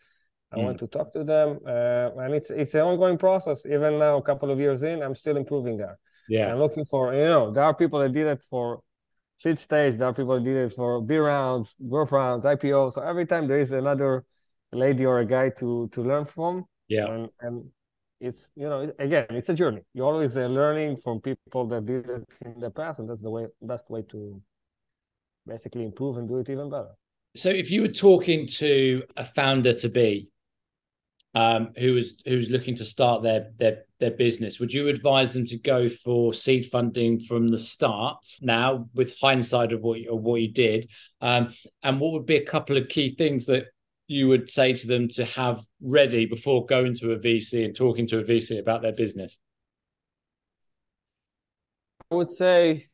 I 0.52 0.58
mm. 0.58 0.66
went 0.66 0.80
to 0.80 0.88
talk 0.88 1.14
to 1.14 1.24
them, 1.24 1.60
uh, 1.66 2.10
and 2.24 2.34
it's 2.34 2.50
it's 2.50 2.74
an 2.76 2.82
ongoing 2.82 3.18
process. 3.18 3.66
Even 3.66 4.00
now, 4.00 4.18
a 4.18 4.22
couple 4.22 4.52
of 4.52 4.60
years 4.60 4.84
in, 4.84 5.02
I'm 5.02 5.16
still 5.16 5.38
improving 5.38 5.78
there. 5.78 5.98
Yeah, 6.28 6.52
I'm 6.52 6.60
looking 6.60 6.86
for 6.86 7.14
you 7.14 7.26
know 7.26 7.52
there 7.52 7.64
are 7.64 7.74
people 7.74 8.00
that 8.00 8.12
did 8.12 8.28
it 8.28 8.42
for 8.50 8.82
seed 9.40 9.58
stage, 9.58 9.96
there 9.96 10.08
are 10.08 10.14
people 10.14 10.36
that 10.36 10.44
did 10.44 10.56
it 10.56 10.74
for 10.74 11.02
B 11.02 11.18
rounds, 11.18 11.74
growth 11.90 12.12
rounds, 12.12 12.46
IPO. 12.46 12.94
So 12.94 13.02
every 13.02 13.26
time 13.26 13.48
there 13.48 13.60
is 13.60 13.72
another 13.72 14.26
lady 14.72 15.06
or 15.06 15.20
a 15.20 15.26
guy 15.26 15.50
to 15.60 15.90
to 15.94 16.04
learn 16.04 16.26
from. 16.26 16.66
Yeah, 16.88 17.08
and, 17.08 17.30
and 17.42 17.66
it's 18.20 18.50
you 18.56 18.68
know 18.68 18.92
again 19.00 19.26
it's 19.30 19.48
a 19.48 19.54
journey 19.54 19.82
you're 19.94 20.06
always 20.06 20.38
uh, 20.38 20.46
learning 20.46 20.98
from 20.98 21.22
people 21.22 21.66
that 21.68 21.86
did 21.86 22.06
it 22.10 22.28
in 22.44 22.60
the 22.60 22.70
past 22.70 23.00
and 23.00 23.10
that's 23.10 23.22
the 23.22 23.30
way 23.30 23.46
best 23.62 23.90
way 23.90 24.02
to 24.02 24.42
basically 25.48 25.86
improve 25.86 26.18
and 26.18 26.28
do 26.28 26.38
it 26.40 26.50
even 26.50 26.70
better 26.70 26.90
so 27.36 27.50
if 27.50 27.72
you 27.72 27.82
were 27.82 27.88
talking 27.88 28.46
to 28.46 29.02
a 29.16 29.24
founder 29.24 29.74
to 29.74 29.88
be 29.88 30.30
um, 31.34 31.70
who 31.78 31.94
was 31.94 32.16
who's 32.26 32.50
looking 32.50 32.76
to 32.76 32.84
start 32.84 33.24
their 33.24 33.52
their 33.58 33.86
their 34.00 34.12
business 34.12 34.60
would 34.60 34.72
you 34.72 34.88
advise 34.88 35.34
them 35.34 35.46
to 35.46 35.58
go 35.58 35.90
for 35.90 36.34
seed 36.34 36.66
funding 36.66 37.20
from 37.20 37.50
the 37.50 37.60
start 37.60 38.18
now 38.42 38.88
with 38.94 39.18
hindsight 39.20 39.74
of 39.74 39.82
what 39.82 40.00
you, 40.00 40.14
of 40.14 40.22
what 40.22 40.42
you 40.42 40.52
did 40.52 40.90
um, 41.22 41.54
and 41.84 42.00
what 42.00 42.14
would 42.14 42.26
be 42.26 42.38
a 42.38 42.46
couple 42.46 42.78
of 42.78 42.88
key 42.88 43.14
things 43.16 43.46
that 43.46 43.66
you 44.10 44.28
would 44.28 44.50
say 44.50 44.74
to 44.74 44.88
them 44.88 45.08
to 45.08 45.24
have 45.24 45.64
ready 45.82 46.26
before 46.26 46.66
going 46.66 46.96
to 46.96 47.12
a 47.12 47.20
VC 47.20 47.64
and 47.64 47.76
talking 47.76 48.08
to 48.08 48.18
a 48.18 48.24
VC 48.24 48.60
about 48.60 48.82
their 48.82 48.92
business? 48.92 49.40
I 52.12 52.16
would 52.16 52.32
say 52.32 52.88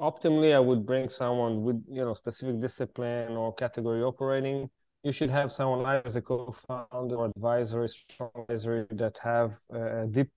optimally 0.00 0.54
I 0.54 0.58
would 0.58 0.86
bring 0.86 1.10
someone 1.10 1.62
with 1.62 1.84
you 1.86 2.02
know 2.02 2.14
specific 2.14 2.60
discipline 2.60 3.36
or 3.36 3.54
category 3.54 4.02
operating. 4.02 4.70
You 5.02 5.12
should 5.12 5.30
have 5.30 5.50
someone 5.50 5.82
like 5.82 6.04
as 6.04 6.16
a 6.16 6.20
co-founder 6.20 7.16
or 7.16 7.26
advisory, 7.34 7.88
strong 7.88 8.30
advisory 8.36 8.86
that 8.90 9.18
have 9.22 9.56
uh, 9.74 10.04
deep 10.06 10.30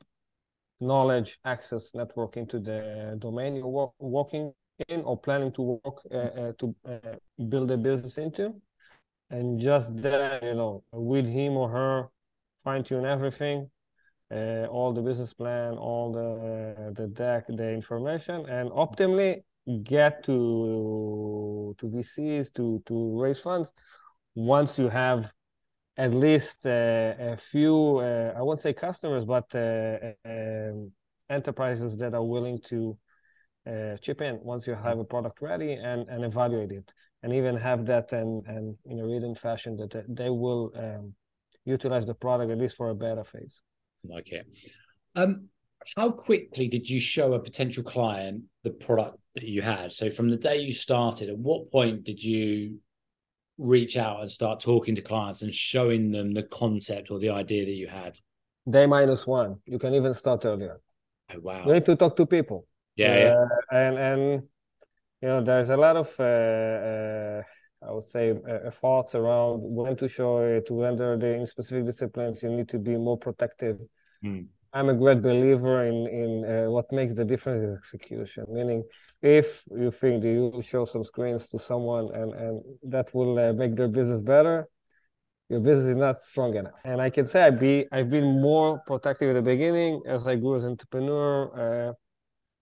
knowledge, 0.79 1.39
access, 1.45 1.93
network 1.93 2.37
into 2.37 2.59
the 2.59 3.15
domain 3.19 3.55
you're 3.55 3.91
working 3.99 4.53
in 4.87 5.01
or 5.01 5.17
planning 5.17 5.51
to 5.53 5.61
work 5.83 5.97
uh, 6.11 6.17
uh, 6.17 6.51
to 6.59 6.75
uh, 6.87 7.15
build 7.49 7.71
a 7.71 7.77
business 7.77 8.17
into 8.17 8.53
and 9.29 9.59
just 9.59 9.95
then, 10.01 10.39
you 10.43 10.53
know, 10.55 10.83
with 10.91 11.25
him 11.27 11.57
or 11.57 11.69
her, 11.69 12.09
fine 12.63 12.83
tune 12.83 13.05
everything, 13.05 13.69
uh, 14.31 14.65
all 14.65 14.93
the 14.93 15.01
business 15.01 15.33
plan, 15.33 15.73
all 15.73 16.11
the 16.11 16.93
the 16.93 17.07
deck, 17.07 17.45
the 17.47 17.69
information, 17.69 18.45
and 18.47 18.69
optimally 18.71 19.43
get 19.83 20.23
to 20.23 21.75
to 21.77 21.87
VCs 21.87 22.53
to 22.53 22.81
to 22.85 23.21
raise 23.21 23.39
funds. 23.39 23.71
Once 24.35 24.79
you 24.79 24.89
have 24.89 25.31
at 25.97 26.13
least 26.13 26.65
uh, 26.65 27.13
a 27.19 27.37
few, 27.37 27.97
uh, 27.99 28.33
I 28.35 28.41
won't 28.41 28.61
say 28.61 28.73
customers, 28.73 29.25
but 29.25 29.53
uh, 29.55 29.97
um, 30.25 30.91
enterprises 31.29 31.95
that 31.97 32.13
are 32.13 32.23
willing 32.23 32.59
to 32.69 32.97
chip 34.01 34.19
in 34.19 34.37
once 34.41 34.67
you 34.67 34.75
have 34.75 34.99
a 34.99 35.05
product 35.05 35.41
ready 35.41 35.71
and, 35.71 36.05
and 36.09 36.25
evaluate 36.25 36.73
it 36.73 36.91
and 37.21 37.31
even 37.31 37.55
have 37.55 37.85
that 37.85 38.11
and, 38.11 38.45
and 38.45 38.75
in 38.85 38.99
a 38.99 39.07
written 39.07 39.33
fashion 39.33 39.77
that 39.77 40.03
they 40.09 40.29
will 40.29 40.69
um, 40.77 41.13
utilize 41.63 42.05
the 42.05 42.13
product 42.13 42.51
at 42.51 42.57
least 42.57 42.75
for 42.75 42.89
a 42.89 42.95
beta 42.95 43.23
phase. 43.23 43.61
Okay. 44.19 44.41
Um, 45.15 45.47
how 45.95 46.11
quickly 46.11 46.67
did 46.67 46.89
you 46.89 46.99
show 46.99 47.31
a 47.35 47.39
potential 47.39 47.83
client 47.83 48.43
the 48.63 48.71
product 48.71 49.17
that 49.35 49.43
you 49.43 49.61
had. 49.61 49.91
So 49.91 50.09
from 50.09 50.29
the 50.29 50.37
day 50.37 50.59
you 50.59 50.73
started, 50.73 51.29
at 51.29 51.37
what 51.37 51.71
point 51.71 52.03
did 52.03 52.23
you 52.23 52.79
reach 53.57 53.97
out 53.97 54.21
and 54.21 54.31
start 54.31 54.59
talking 54.59 54.95
to 54.95 55.01
clients 55.01 55.41
and 55.41 55.53
showing 55.53 56.11
them 56.11 56.33
the 56.33 56.43
concept 56.43 57.11
or 57.11 57.19
the 57.19 57.29
idea 57.29 57.65
that 57.65 57.71
you 57.71 57.87
had? 57.87 58.17
Day 58.69 58.85
minus 58.85 59.27
one. 59.27 59.57
You 59.65 59.77
can 59.79 59.93
even 59.93 60.13
start 60.13 60.45
earlier. 60.45 60.79
Oh, 61.33 61.39
wow. 61.39 61.65
You 61.65 61.73
need 61.73 61.85
to 61.85 61.95
talk 61.95 62.15
to 62.17 62.25
people. 62.25 62.65
Yeah, 62.95 63.11
uh, 63.11 63.17
yeah. 63.17 63.45
And 63.71 63.97
and 63.97 64.43
you 65.21 65.27
know, 65.27 65.41
there's 65.41 65.69
a 65.69 65.77
lot 65.77 65.95
of 65.95 66.13
uh, 66.19 66.23
uh, 66.23 67.41
I 67.85 67.91
would 67.91 68.07
say 68.07 68.31
uh, 68.31 68.69
thoughts 68.71 69.15
around 69.15 69.59
when 69.61 69.95
to 69.97 70.07
show 70.07 70.39
it, 70.39 70.67
to 70.67 70.73
whether 70.73 71.17
the 71.17 71.33
in 71.33 71.45
specific 71.45 71.85
disciplines 71.85 72.43
you 72.43 72.49
need 72.49 72.69
to 72.69 72.79
be 72.79 72.95
more 72.97 73.17
protective. 73.17 73.79
Mm. 74.23 74.47
I'm 74.73 74.89
a 74.89 74.95
great 74.95 75.21
believer 75.21 75.85
in 75.85 76.07
in 76.07 76.31
uh, 76.45 76.69
what 76.71 76.91
makes 76.91 77.13
the 77.13 77.23
difference 77.23 77.63
is 77.63 77.77
execution. 77.77 78.45
Meaning, 78.49 78.83
if 79.21 79.63
you 79.71 79.91
think 79.91 80.23
that 80.23 80.29
you 80.29 80.61
show 80.61 80.85
some 80.85 81.03
screens 81.03 81.47
to 81.49 81.59
someone 81.59 82.13
and 82.13 82.33
and 82.33 82.63
that 82.83 83.13
will 83.13 83.37
uh, 83.37 83.53
make 83.53 83.75
their 83.75 83.87
business 83.87 84.21
better, 84.21 84.67
your 85.49 85.59
business 85.59 85.89
is 85.89 85.95
not 85.95 86.19
strong 86.19 86.55
enough. 86.55 86.73
And 86.83 86.99
I 86.99 87.09
can 87.11 87.27
say 87.27 87.43
I 87.43 87.51
be 87.51 87.85
I've 87.91 88.09
been 88.09 88.41
more 88.41 88.81
protective 88.87 89.29
at 89.29 89.33
the 89.33 89.47
beginning 89.53 90.01
as 90.07 90.27
I 90.27 90.35
grew 90.35 90.55
as 90.55 90.63
an 90.63 90.71
entrepreneur. 90.71 91.33
Uh, 91.63 91.93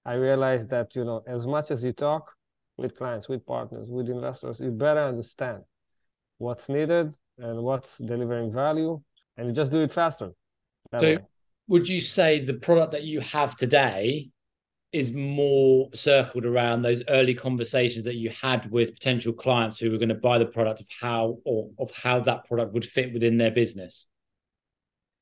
I 0.03 0.13
realized 0.15 0.69
that 0.69 0.95
you 0.95 1.05
know 1.05 1.23
as 1.27 1.47
much 1.47 1.71
as 1.71 1.81
you 1.81 1.93
talk 1.93 2.33
with 2.77 2.97
clients, 2.97 3.29
with 3.29 3.45
partners, 3.45 3.87
with 3.89 4.09
investors, 4.09 4.59
you 4.59 4.71
better 4.71 5.01
understand 5.01 5.63
what's 6.39 6.67
needed 6.67 7.15
and 7.37 7.63
what's 7.63 7.97
delivering 7.99 8.51
value, 8.51 9.01
and 9.37 9.47
you 9.47 9.53
just 9.53 9.71
do 9.71 9.81
it 9.81 9.91
faster. 9.91 10.31
so, 10.99 11.07
way. 11.15 11.21
Would 11.71 11.87
you 11.87 12.01
say 12.01 12.43
the 12.43 12.55
product 12.55 12.91
that 12.91 13.03
you 13.03 13.21
have 13.21 13.55
today 13.55 14.29
is 14.91 15.13
more 15.13 15.87
circled 15.93 16.45
around 16.45 16.81
those 16.81 17.01
early 17.07 17.33
conversations 17.33 18.03
that 18.03 18.15
you 18.15 18.29
had 18.29 18.69
with 18.69 18.93
potential 18.93 19.31
clients 19.31 19.79
who 19.79 19.89
were 19.89 19.97
going 19.97 20.09
to 20.09 20.15
buy 20.15 20.37
the 20.37 20.45
product 20.45 20.81
of 20.81 20.87
how 20.99 21.37
or 21.45 21.69
of 21.79 21.89
how 21.91 22.19
that 22.19 22.43
product 22.43 22.73
would 22.73 22.83
fit 22.83 23.13
within 23.13 23.37
their 23.37 23.51
business? 23.51 24.07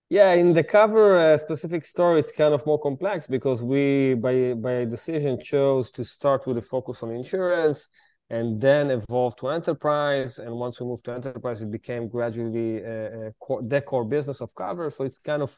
Yeah, 0.10 0.34
in 0.34 0.54
the 0.54 0.64
Kovrr 0.64 1.36
uh, 1.36 1.38
specific 1.38 1.86
story, 1.86 2.18
it's 2.18 2.32
kind 2.32 2.56
of 2.56 2.66
more 2.66 2.80
complex 2.80 3.28
because 3.28 3.64
we, 3.64 4.16
by 4.16 4.56
by 4.56 4.86
decision, 4.86 5.40
chose 5.40 5.92
to 5.92 6.04
start 6.04 6.48
with 6.48 6.58
a 6.58 6.64
focus 6.64 7.04
on 7.04 7.12
insurance 7.12 7.90
and 8.32 8.60
then 8.60 8.90
evolve 8.90 9.36
to 9.36 9.50
enterprise. 9.50 10.40
And 10.40 10.56
once 10.56 10.80
we 10.80 10.88
moved 10.88 11.06
to 11.06 11.14
enterprise, 11.14 11.62
it 11.62 11.70
became 11.70 12.08
gradually 12.08 12.78
a, 12.78 13.28
a 13.28 13.34
core, 13.40 13.62
the 13.62 13.82
core 13.82 14.04
business 14.04 14.42
of 14.42 14.52
Kovrr. 14.56 14.92
So 14.92 15.04
it's 15.04 15.20
kind 15.20 15.44
of 15.44 15.56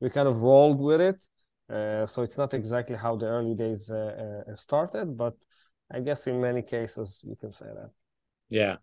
we 0.00 0.10
kind 0.10 0.28
of 0.28 0.42
rolled 0.42 0.80
with 0.80 1.00
it. 1.00 1.24
Uh, 1.70 2.06
so 2.06 2.22
it's 2.22 2.38
not 2.38 2.54
exactly 2.54 2.96
how 2.96 3.16
the 3.16 3.26
early 3.26 3.54
days 3.54 3.90
uh, 3.90 4.44
uh, 4.48 4.56
started, 4.56 5.16
but 5.16 5.34
I 5.92 6.00
guess 6.00 6.26
in 6.26 6.40
many 6.40 6.62
cases 6.62 7.22
we 7.24 7.36
can 7.36 7.52
say 7.52 7.66
that. 7.66 7.90
Yeah. 8.50 8.76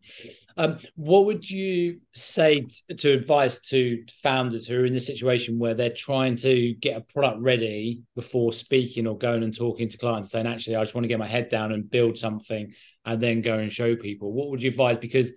Um, 0.57 0.77
what 0.95 1.25
would 1.25 1.49
you 1.49 2.01
say 2.13 2.61
t- 2.61 2.95
to 2.95 3.13
advice 3.13 3.59
to 3.69 4.03
founders 4.21 4.67
who 4.67 4.77
are 4.77 4.85
in 4.85 4.93
the 4.93 4.99
situation 4.99 5.57
where 5.57 5.73
they're 5.73 5.89
trying 5.89 6.35
to 6.37 6.75
get 6.75 6.97
a 6.97 7.01
product 7.01 7.41
ready 7.41 8.03
before 8.15 8.53
speaking 8.53 9.07
or 9.07 9.17
going 9.17 9.41
and 9.41 9.55
talking 9.55 9.89
to 9.89 9.97
clients, 9.97 10.31
saying, 10.31 10.45
actually, 10.45 10.75
I 10.75 10.83
just 10.83 10.93
want 10.93 11.05
to 11.05 11.09
get 11.09 11.17
my 11.17 11.27
head 11.27 11.49
down 11.49 11.71
and 11.71 11.89
build 11.89 12.17
something 12.17 12.73
and 13.05 13.21
then 13.21 13.41
go 13.41 13.57
and 13.57 13.71
show 13.71 13.95
people? 13.95 14.31
What 14.31 14.49
would 14.49 14.61
you 14.61 14.69
advise? 14.69 14.97
Because 14.99 15.31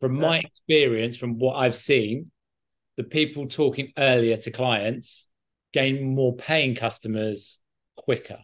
from 0.00 0.18
my 0.18 0.38
experience, 0.38 1.18
from 1.18 1.38
what 1.38 1.56
I've 1.56 1.74
seen, 1.74 2.30
the 2.98 3.04
people 3.04 3.48
talking 3.48 3.92
earlier 3.96 4.36
to 4.36 4.50
clients 4.50 5.28
gain 5.72 6.14
more 6.14 6.36
paying 6.36 6.74
customers 6.74 7.60
quicker. 7.96 8.40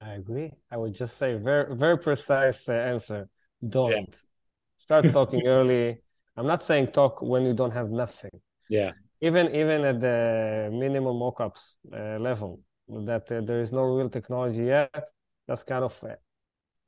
I 0.00 0.12
agree. 0.14 0.52
I 0.70 0.76
would 0.76 0.94
just 0.94 1.16
say 1.16 1.34
very, 1.34 1.74
very 1.74 1.98
precise 1.98 2.68
uh, 2.68 2.72
answer 2.72 3.28
don't 3.68 3.92
yeah. 3.92 4.18
start 4.76 5.10
talking 5.12 5.46
early 5.46 5.98
i'm 6.36 6.46
not 6.46 6.62
saying 6.62 6.88
talk 6.88 7.22
when 7.22 7.44
you 7.44 7.54
don't 7.54 7.70
have 7.70 7.90
nothing 7.90 8.30
yeah 8.68 8.90
even 9.20 9.46
even 9.54 9.84
at 9.84 10.00
the 10.00 10.68
minimum 10.72 11.16
mockups 11.16 11.74
uh, 11.92 12.18
level 12.18 12.60
that 12.88 13.30
uh, 13.30 13.40
there 13.40 13.60
is 13.60 13.72
no 13.72 13.82
real 13.82 14.08
technology 14.08 14.64
yet 14.64 15.08
that's 15.46 15.62
kind 15.62 15.84
of 15.84 16.04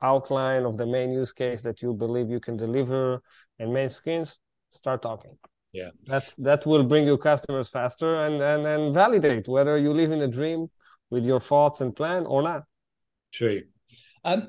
outline 0.01 0.63
of 0.65 0.77
the 0.77 0.85
main 0.85 1.11
use 1.11 1.31
case 1.31 1.61
that 1.61 1.81
you 1.81 1.93
believe 1.93 2.29
you 2.29 2.39
can 2.39 2.57
deliver 2.57 3.21
and 3.59 3.73
main 3.73 3.89
screens 3.89 4.37
start 4.69 5.01
talking 5.01 5.37
yeah 5.79 5.91
that 6.05 6.25
that 6.37 6.65
will 6.65 6.83
bring 6.91 7.05
you 7.05 7.17
customers 7.17 7.69
faster 7.69 8.11
and 8.25 8.35
and, 8.41 8.65
and 8.65 8.93
validate 8.93 9.47
whether 9.47 9.77
you 9.77 9.91
live 9.93 10.11
in 10.11 10.21
a 10.21 10.27
dream 10.27 10.67
with 11.09 11.23
your 11.23 11.39
thoughts 11.39 11.81
and 11.81 11.95
plan 11.95 12.25
or 12.25 12.41
not 12.41 12.63
true 13.31 13.61
um 14.23 14.41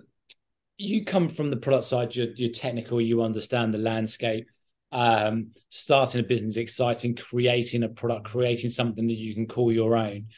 you 0.79 1.05
come 1.05 1.29
from 1.29 1.51
the 1.51 1.57
product 1.57 1.87
side, 1.87 2.15
you're, 2.15 2.33
you're 2.35 2.53
technical, 2.53 3.01
you 3.01 3.23
understand 3.23 3.73
the 3.73 3.79
landscape. 3.79 4.49
Um, 4.93 5.51
starting 5.69 6.21
a 6.21 6.25
business 6.25 6.57
exciting, 6.57 7.17
creating 7.17 7.83
a 7.83 7.89
product, 7.89 8.27
creating 8.27 8.71
something 8.71 9.07
that 9.07 9.15
you 9.15 9.35
can 9.35 9.47
call 9.47 9.73
your 9.73 9.97
own. 9.97 10.29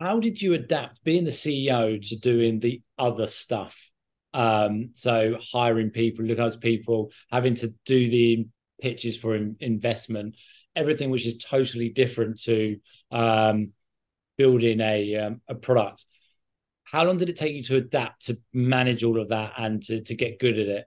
How 0.00 0.18
did 0.18 0.40
you 0.40 0.54
adapt 0.54 1.04
being 1.04 1.24
the 1.24 1.30
CEO 1.30 2.06
to 2.08 2.16
doing 2.16 2.58
the 2.58 2.82
other 2.98 3.26
stuff? 3.26 3.90
Um, 4.34 4.90
so 4.94 5.38
hiring 5.52 5.90
people, 5.90 6.24
looking 6.24 6.44
at 6.44 6.60
people, 6.60 7.10
having 7.30 7.54
to 7.56 7.72
do 7.84 8.10
the 8.10 8.46
pitches 8.80 9.16
for 9.16 9.34
in, 9.34 9.56
investment, 9.60 10.36
everything 10.74 11.10
which 11.10 11.26
is 11.26 11.38
totally 11.38 11.88
different 11.88 12.40
to 12.42 12.78
um, 13.10 13.72
building 14.36 14.80
a 14.80 15.16
um, 15.16 15.40
a 15.48 15.54
product. 15.54 16.04
How 16.84 17.04
long 17.04 17.18
did 17.18 17.28
it 17.28 17.36
take 17.36 17.54
you 17.54 17.62
to 17.64 17.76
adapt 17.76 18.26
to 18.26 18.38
manage 18.52 19.04
all 19.04 19.20
of 19.20 19.28
that 19.28 19.52
and 19.56 19.82
to, 19.84 20.02
to 20.02 20.14
get 20.14 20.40
good 20.40 20.58
at 20.58 20.66
it? 20.66 20.84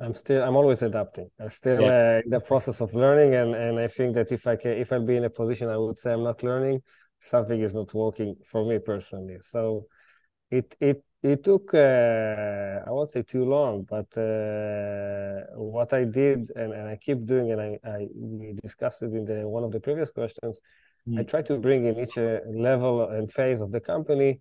I'm 0.00 0.14
still 0.14 0.42
I'm 0.42 0.54
always 0.56 0.82
adapting. 0.82 1.28
I'm 1.40 1.48
still 1.48 1.80
yeah. 1.80 2.18
uh, 2.18 2.20
in 2.24 2.30
the 2.30 2.40
process 2.40 2.80
of 2.80 2.94
learning, 2.94 3.34
and 3.34 3.54
and 3.54 3.78
I 3.80 3.88
think 3.88 4.14
that 4.14 4.30
if 4.30 4.46
I 4.46 4.56
can 4.56 4.72
if 4.72 4.92
I'll 4.92 5.04
be 5.04 5.16
in 5.16 5.24
a 5.24 5.30
position 5.30 5.68
I 5.68 5.76
would 5.76 5.98
say 5.98 6.12
I'm 6.12 6.22
not 6.22 6.42
learning, 6.42 6.82
something 7.20 7.60
is 7.60 7.74
not 7.74 7.92
working 7.94 8.36
for 8.46 8.64
me 8.64 8.78
personally. 8.78 9.38
So 9.40 9.86
it 10.50 10.76
it 10.80 11.04
it 11.22 11.44
took 11.44 11.74
uh, 11.74 12.80
I 12.86 12.90
won't 12.90 13.10
say 13.10 13.22
too 13.22 13.44
long, 13.44 13.82
but 13.82 14.16
uh, 14.16 15.56
what 15.56 15.92
I 15.92 16.04
did 16.04 16.50
and, 16.54 16.72
and 16.72 16.88
I 16.88 16.96
keep 16.96 17.26
doing, 17.26 17.52
and 17.52 17.60
I, 17.60 17.78
I 17.84 18.06
we 18.14 18.54
discussed 18.62 19.02
it 19.02 19.12
in 19.12 19.24
the 19.24 19.48
one 19.48 19.64
of 19.64 19.72
the 19.72 19.80
previous 19.80 20.10
questions, 20.10 20.60
Mm. 21.08 21.20
I 21.20 21.22
try 21.22 21.42
to 21.42 21.56
bring 21.58 21.86
in 21.86 21.98
each 21.98 22.18
uh, 22.18 22.40
level 22.46 23.08
and 23.08 23.30
phase 23.30 23.60
of 23.60 23.70
the 23.72 23.80
company 23.80 24.40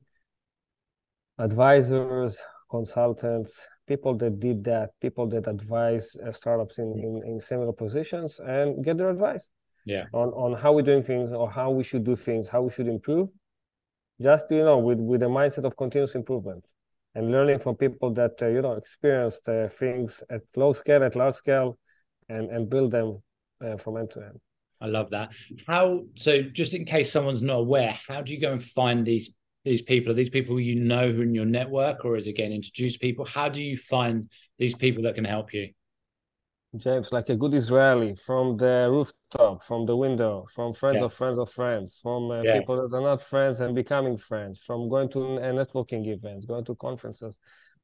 advisors, 1.40 2.40
consultants, 2.70 3.68
people 3.88 4.16
that 4.16 4.40
did 4.40 4.64
that, 4.66 4.90
people 5.02 5.28
that 5.28 5.48
advise 5.48 6.16
uh, 6.26 6.32
startups 6.32 6.80
in, 6.80 6.92
in, 7.00 7.22
in, 7.26 7.40
similar 7.40 7.72
positions 7.72 8.40
and 8.40 8.84
get 8.84 8.98
their 8.98 9.10
advice 9.10 9.50
yeah. 9.86 10.06
on, 10.14 10.30
on 10.30 10.60
how 10.60 10.74
we're 10.74 10.82
doing 10.82 11.04
things 11.04 11.32
or 11.32 11.50
how 11.50 11.70
we 11.70 11.84
should 11.84 12.04
do 12.04 12.16
things, 12.16 12.50
how 12.50 12.62
we 12.64 12.72
should 12.72 12.88
improve. 12.88 13.30
Just, 14.22 14.50
you 14.52 14.64
know, 14.64 14.80
with, 14.80 15.00
with 15.00 15.24
a 15.24 15.28
mindset 15.28 15.64
of 15.64 15.78
continuous 15.78 16.16
improvement 16.16 16.66
and 17.14 17.32
learning 17.32 17.60
from 17.60 17.76
people 17.76 18.14
that, 18.14 18.42
uh, 18.42 18.48
you 18.48 18.62
know, 18.62 18.74
experienced 18.74 19.48
uh, 19.48 19.68
things 19.68 20.24
at 20.30 20.42
low 20.56 20.74
scale, 20.74 21.04
at 21.04 21.16
large 21.16 21.36
scale, 21.36 21.78
and, 22.30 22.50
and 22.50 22.70
build 22.70 22.92
them 22.92 23.22
uh, 23.64 23.78
from 23.78 23.98
end 23.98 24.12
to 24.12 24.22
end. 24.22 24.40
I 24.80 24.88
love 24.88 25.10
that. 25.10 25.34
How 25.66 26.04
so? 26.16 26.44
Just 26.44 26.74
in 26.74 26.86
case 26.86 27.12
someone's 27.12 27.42
not 27.42 27.60
aware, 27.60 27.98
how 28.08 28.22
do 28.22 28.32
you 28.32 28.40
go 28.40 28.52
and 28.52 28.62
find 28.62 29.06
these 29.06 29.32
these 29.66 29.82
people? 29.82 30.12
Are 30.12 30.16
these 30.16 30.30
people 30.30 30.60
you 30.60 30.76
know 30.76 31.12
who 31.12 31.22
in 31.22 31.34
your 31.34 31.46
network, 31.46 32.06
or 32.06 32.16
is 32.16 32.28
it 32.28 32.34
getting 32.34 32.54
introduced 32.54 33.02
people? 33.02 33.26
How 33.26 33.50
do 33.50 33.64
you 33.64 33.76
find 33.76 34.30
these 34.60 34.76
people 34.76 35.04
that 35.04 35.16
can 35.16 35.26
help 35.26 35.54
you? 35.54 35.70
James, 36.76 37.12
like 37.12 37.30
a 37.30 37.36
good 37.36 37.54
Israeli, 37.54 38.16
from 38.16 38.58
the 38.58 38.88
rooftop, 38.92 39.64
from 39.64 39.86
the 39.86 39.96
window, 39.96 40.46
from 40.54 40.74
friends 40.74 40.98
yeah. 41.00 41.06
of 41.06 41.14
friends 41.14 41.38
of 41.38 41.50
friends, 41.50 41.98
from 42.02 42.30
uh, 42.30 42.42
yeah. 42.42 42.60
people 42.60 42.76
that 42.76 42.96
are 42.96 43.02
not 43.02 43.22
friends 43.22 43.62
and 43.62 43.74
becoming 43.74 44.18
friends, 44.18 44.60
from 44.60 44.90
going 44.90 45.10
to 45.10 45.38
a 45.38 45.52
networking 45.54 46.06
events, 46.08 46.46
going 46.46 46.66
to 46.66 46.76
conferences. 46.76 47.40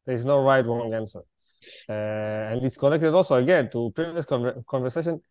There 0.05 0.15
is 0.15 0.25
no 0.25 0.43
right 0.43 0.65
wrong 0.65 0.93
answer, 0.93 1.21
uh, 1.87 1.93
and 2.51 2.65
it's 2.65 2.77
connected 2.77 3.13
also 3.13 3.35
again 3.35 3.69
to 3.71 3.91
previous 3.95 4.25
con- 4.25 4.63
conversation. 4.67 5.21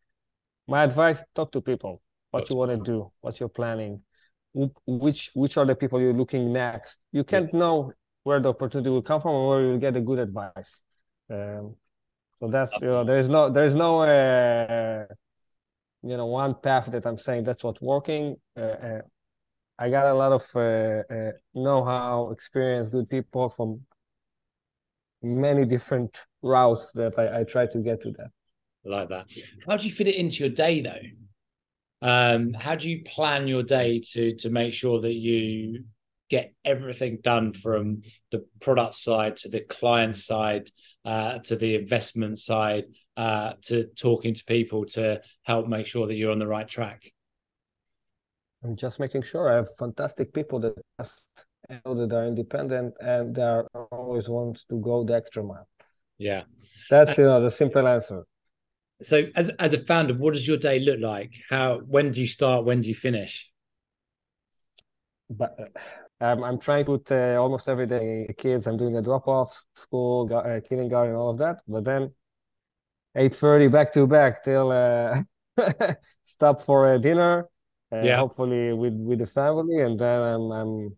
My 0.67 0.85
advice 0.85 1.23
talk 1.35 1.53
to 1.53 1.61
people. 1.61 2.01
What 2.31 2.49
you 2.49 2.57
want 2.57 2.71
to 2.71 2.79
do 2.79 3.13
what 3.21 3.39
you're 3.39 3.51
planning 3.51 4.01
which 4.55 5.31
which 5.35 5.57
are 5.57 5.65
the 5.65 5.75
people 5.75 6.01
you're 6.01 6.13
looking 6.13 6.53
next. 6.53 6.99
You 7.11 7.25
can't 7.25 7.53
know 7.53 7.93
where 8.23 8.41
the 8.41 8.51
opportunity 8.51 8.91
will 8.91 9.03
come 9.03 9.21
from 9.21 9.33
or 9.33 9.49
where 9.49 9.63
you'll 9.63 9.79
get 9.79 9.97
a 9.97 10.01
good 10.01 10.19
advice. 10.19 10.83
Um, 11.31 11.77
so 12.43 12.49
that's 12.49 12.73
you 12.81 12.89
know 12.89 13.05
there's 13.05 13.29
no 13.29 13.49
there's 13.51 13.77
no 13.77 14.01
uh, 14.01 15.05
you 16.03 16.17
know 16.17 16.27
one 16.27 16.55
path 16.61 16.91
that 16.91 17.07
i'm 17.07 17.17
saying 17.17 17.45
that's 17.45 17.63
what's 17.63 17.81
working 17.81 18.35
uh, 18.57 18.61
uh, 18.61 19.01
i 19.79 19.89
got 19.89 20.07
a 20.07 20.15
lot 20.15 20.33
of 20.33 20.45
uh, 20.57 21.03
uh, 21.15 21.31
know-how 21.55 22.31
experience 22.33 22.89
good 22.89 23.09
people 23.09 23.49
from 23.49 23.81
many 25.23 25.65
different 25.65 26.25
routes 26.43 26.91
that 26.97 27.17
I, 27.17 27.41
I 27.41 27.45
try 27.45 27.67
to 27.67 27.79
get 27.79 28.03
to 28.03 28.11
that 28.19 28.31
like 28.85 29.09
that. 29.11 29.27
How 29.69 29.77
do 29.77 29.87
you 29.87 29.93
fit 29.93 30.09
it 30.09 30.17
into 30.17 30.39
your 30.39 30.49
day 30.49 30.81
though? 30.81 31.07
Um, 32.05 32.53
how 32.53 32.75
do 32.75 32.91
you 32.91 33.05
plan 33.05 33.47
your 33.47 33.63
day 33.63 34.01
to 34.11 34.35
to 34.35 34.51
make 34.51 34.75
sure 34.75 35.01
that 35.01 35.13
you 35.13 35.85
get 36.33 36.55
everything 36.65 37.19
done 37.23 37.53
from 37.53 38.01
the 38.31 38.43
product 38.59 38.95
side 38.95 39.37
to 39.37 39.51
the 39.51 39.61
client 39.61 40.17
side 40.17 40.71
uh, 41.05 41.39
to 41.41 41.55
the 41.57 41.75
investment 41.75 42.39
side 42.39 42.85
uh, 43.19 43.53
to 43.61 43.85
talking 43.99 44.33
to 44.33 44.43
people 44.47 44.87
to 44.87 45.21
help 45.43 45.69
make 45.69 45.87
sure 45.87 46.07
that 46.07 46.15
you're 46.15 46.33
on 46.33 46.39
the 46.39 46.47
right 46.47 46.67
track? 46.67 47.13
I'm 48.65 48.77
just 48.77 48.99
making 48.99 49.23
sure 49.23 49.53
I 49.53 49.57
have 49.57 49.69
fantastic 49.77 50.33
people 50.33 50.59
that 50.61 50.75
know 51.85 51.95
that 51.95 52.17
are 52.17 52.27
independent 52.27 52.95
and 53.01 53.35
they 53.35 53.43
are 53.43 53.67
always 53.91 54.31
want 54.31 54.67
to 54.71 54.81
go 54.81 55.05
the 55.05 55.15
extra 55.15 55.43
mile. 55.43 55.69
Yeah, 56.17 56.45
that's 56.89 57.19
you 57.19 57.25
know 57.25 57.43
the 57.43 57.51
simple 57.51 57.87
answer. 57.87 58.25
So, 59.03 59.25
as 59.37 59.51
as 59.59 59.75
a 59.75 59.85
founder, 59.85 60.15
what 60.15 60.33
does 60.33 60.49
your 60.49 60.57
day 60.57 60.79
look 60.79 61.01
like? 61.01 61.33
How 61.51 61.81
when 61.95 62.13
do 62.13 62.21
you 62.23 62.27
start? 62.27 62.65
When 62.65 62.81
do 62.81 62.89
you 62.89 62.95
finish? 62.95 63.51
But 65.29 65.57
uh, 65.59 65.81
um, 66.23 66.45
I'm 66.45 66.59
trying 66.59 66.85
to 66.85 66.99
put 66.99 67.13
uh, 67.13 67.41
almost 67.41 67.69
every 67.69 67.87
day 67.87 68.33
kids. 68.39 68.67
I'm 68.67 68.77
doing 68.77 68.97
a 68.97 69.03
drop 69.03 69.29
off, 69.29 69.65
school, 69.75 70.33
uh, 70.33 70.61
kindergarten, 70.67 71.15
all 71.15 71.31
of 71.31 71.39
that. 71.39 71.61
But 71.67 71.85
then 71.85 72.13
eight 73.17 73.35
thirty 73.35 73.69
back 73.69 73.93
to 73.95 74.07
back 74.07 74.43
till 74.43 74.71
uh, 74.71 75.23
stop 76.23 76.63
for 76.63 76.95
a 76.95 76.99
dinner. 76.99 77.49
Uh, 77.93 78.03
yeah. 78.03 78.17
Hopefully 78.17 78.73
with 78.73 78.95
with 78.95 79.19
the 79.19 79.27
family, 79.27 79.81
and 79.81 79.99
then 79.99 80.21
I'm 80.21 80.51
I'm 80.53 80.97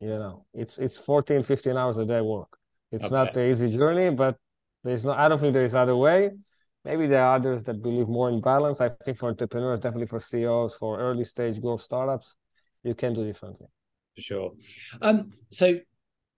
you 0.00 0.08
know 0.08 0.46
it's 0.54 0.78
it's 0.78 0.98
14 0.98 1.42
15 1.42 1.76
hours 1.76 1.98
a 1.98 2.06
day 2.06 2.20
work 2.20 2.58
it's 2.90 3.04
okay. 3.04 3.14
not 3.14 3.34
the 3.34 3.50
easy 3.50 3.70
journey 3.70 4.10
but 4.10 4.36
there's 4.82 5.04
no 5.04 5.12
i 5.12 5.28
don't 5.28 5.38
think 5.38 5.52
there's 5.52 5.74
other 5.74 5.96
way 5.96 6.30
maybe 6.84 7.06
there 7.06 7.22
are 7.22 7.36
others 7.36 7.62
that 7.64 7.82
believe 7.82 8.08
more 8.08 8.30
in 8.30 8.40
balance 8.40 8.80
i 8.80 8.88
think 9.04 9.18
for 9.18 9.28
entrepreneurs 9.28 9.80
definitely 9.80 10.06
for 10.06 10.18
ceos 10.18 10.74
for 10.74 10.98
early 10.98 11.24
stage 11.24 11.60
growth 11.60 11.82
startups 11.82 12.36
you 12.82 12.94
can 12.94 13.12
do 13.12 13.24
differently 13.24 13.66
for 14.20 14.24
sure 14.24 14.52
um 15.02 15.32
so 15.50 15.78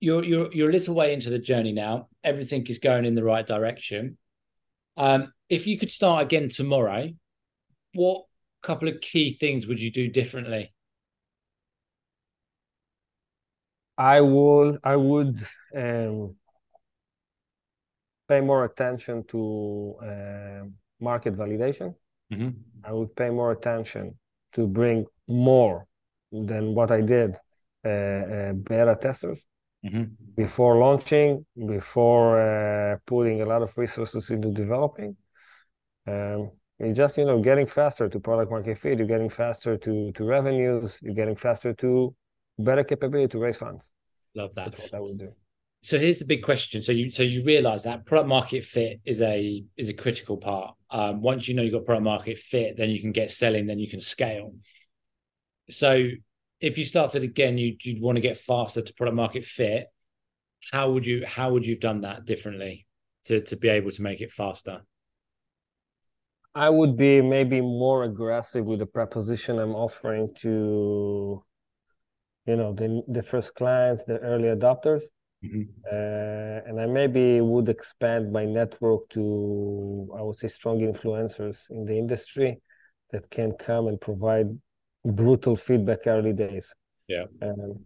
you're 0.00 0.24
you're 0.24 0.52
you're 0.52 0.70
a 0.70 0.72
little 0.72 0.94
way 0.94 1.12
into 1.12 1.30
the 1.30 1.38
journey 1.38 1.72
now 1.72 2.08
everything 2.24 2.66
is 2.66 2.78
going 2.78 3.04
in 3.04 3.14
the 3.14 3.24
right 3.24 3.46
direction 3.46 4.16
um, 4.96 5.32
if 5.48 5.66
you 5.66 5.78
could 5.78 5.90
start 5.90 6.22
again 6.22 6.48
tomorrow, 6.48 7.10
what 7.94 8.24
couple 8.62 8.88
of 8.88 9.00
key 9.00 9.36
things 9.38 9.66
would 9.66 9.80
you 9.80 9.90
do 9.90 10.08
differently? 10.08 10.72
I 13.98 14.20
would 14.20 14.78
I 14.82 14.96
would 14.96 15.38
um, 15.76 16.36
pay 18.28 18.40
more 18.40 18.64
attention 18.64 19.24
to 19.28 19.94
uh, 20.02 20.66
market 21.00 21.34
validation. 21.34 21.94
Mm-hmm. 22.32 22.50
I 22.84 22.92
would 22.92 23.14
pay 23.14 23.30
more 23.30 23.52
attention 23.52 24.18
to 24.54 24.66
bring 24.66 25.06
more 25.28 25.86
than 26.30 26.74
what 26.74 26.90
I 26.90 27.02
did 27.02 27.36
beta 27.82 28.96
testers 29.00 29.44
mm-hmm. 29.84 30.04
before 30.36 30.78
launching, 30.78 31.44
before 31.66 32.40
uh, 32.40 32.96
putting 33.06 33.42
a 33.42 33.46
lot 33.46 33.62
of 33.62 33.76
resources 33.76 34.30
into 34.30 34.50
developing. 34.50 35.16
Um, 36.06 36.50
you're 36.78 36.94
just 36.94 37.16
you 37.16 37.24
know 37.24 37.40
getting 37.40 37.66
faster 37.66 38.08
to 38.08 38.20
product 38.20 38.50
market 38.50 38.76
fit. 38.78 38.98
You're 38.98 39.06
getting 39.06 39.28
faster 39.28 39.76
to 39.76 40.12
to 40.12 40.24
revenues. 40.24 40.98
You're 41.02 41.14
getting 41.14 41.36
faster 41.36 41.72
to 41.74 42.14
better 42.58 42.84
capability 42.84 43.28
to 43.28 43.38
raise 43.38 43.56
funds. 43.56 43.92
Love 44.34 44.54
that. 44.54 44.72
That's 44.72 44.90
what 44.90 44.94
I 44.94 45.00
would 45.00 45.18
do. 45.18 45.32
So 45.84 45.98
here's 45.98 46.18
the 46.18 46.24
big 46.24 46.42
question. 46.42 46.80
So 46.80 46.92
you 46.92 47.10
so 47.10 47.22
you 47.22 47.42
realize 47.44 47.84
that 47.84 48.06
product 48.06 48.28
market 48.28 48.64
fit 48.64 49.00
is 49.04 49.20
a 49.20 49.64
is 49.76 49.88
a 49.88 49.94
critical 49.94 50.36
part. 50.36 50.74
Um, 50.90 51.22
once 51.22 51.48
you 51.48 51.54
know 51.54 51.62
you've 51.62 51.72
got 51.72 51.84
product 51.84 52.04
market 52.04 52.38
fit, 52.38 52.76
then 52.76 52.90
you 52.90 53.00
can 53.00 53.12
get 53.12 53.30
selling, 53.30 53.66
then 53.66 53.78
you 53.78 53.88
can 53.88 54.00
scale. 54.00 54.54
So 55.70 56.08
if 56.62 56.78
you 56.78 56.84
started 56.84 57.24
again, 57.24 57.58
you 57.58 57.76
you'd 57.82 58.00
want 58.00 58.16
to 58.16 58.22
get 58.22 58.36
faster 58.36 58.80
to 58.80 58.94
product 58.94 59.16
market 59.16 59.44
fit. 59.44 59.88
How 60.70 60.92
would 60.92 61.04
you 61.04 61.26
how 61.26 61.52
would 61.52 61.66
you've 61.66 61.80
done 61.80 62.02
that 62.02 62.24
differently 62.24 62.86
to 63.24 63.40
to 63.40 63.56
be 63.56 63.68
able 63.68 63.90
to 63.90 64.02
make 64.02 64.20
it 64.20 64.30
faster? 64.30 64.82
I 66.54 66.70
would 66.70 66.96
be 66.96 67.20
maybe 67.20 67.60
more 67.60 68.04
aggressive 68.04 68.64
with 68.66 68.78
the 68.78 68.86
proposition 68.86 69.58
I'm 69.58 69.74
offering 69.74 70.34
to, 70.40 71.42
you 72.46 72.56
know, 72.56 72.72
the 72.72 73.02
the 73.08 73.22
first 73.22 73.54
clients, 73.56 74.04
the 74.04 74.18
early 74.18 74.48
adopters, 74.48 75.02
mm-hmm. 75.44 75.62
uh, 75.90 76.68
and 76.68 76.80
I 76.80 76.86
maybe 76.86 77.40
would 77.40 77.68
expand 77.68 78.32
my 78.32 78.44
network 78.44 79.08
to, 79.10 80.14
I 80.16 80.22
would 80.22 80.36
say, 80.36 80.48
strong 80.48 80.78
influencers 80.80 81.70
in 81.70 81.86
the 81.86 81.98
industry 81.98 82.60
that 83.10 83.30
can 83.30 83.52
come 83.52 83.88
and 83.88 84.00
provide 84.00 84.46
brutal 85.04 85.56
feedback 85.56 86.06
early 86.06 86.32
days. 86.32 86.74
Yeah. 87.08 87.24
Um, 87.40 87.84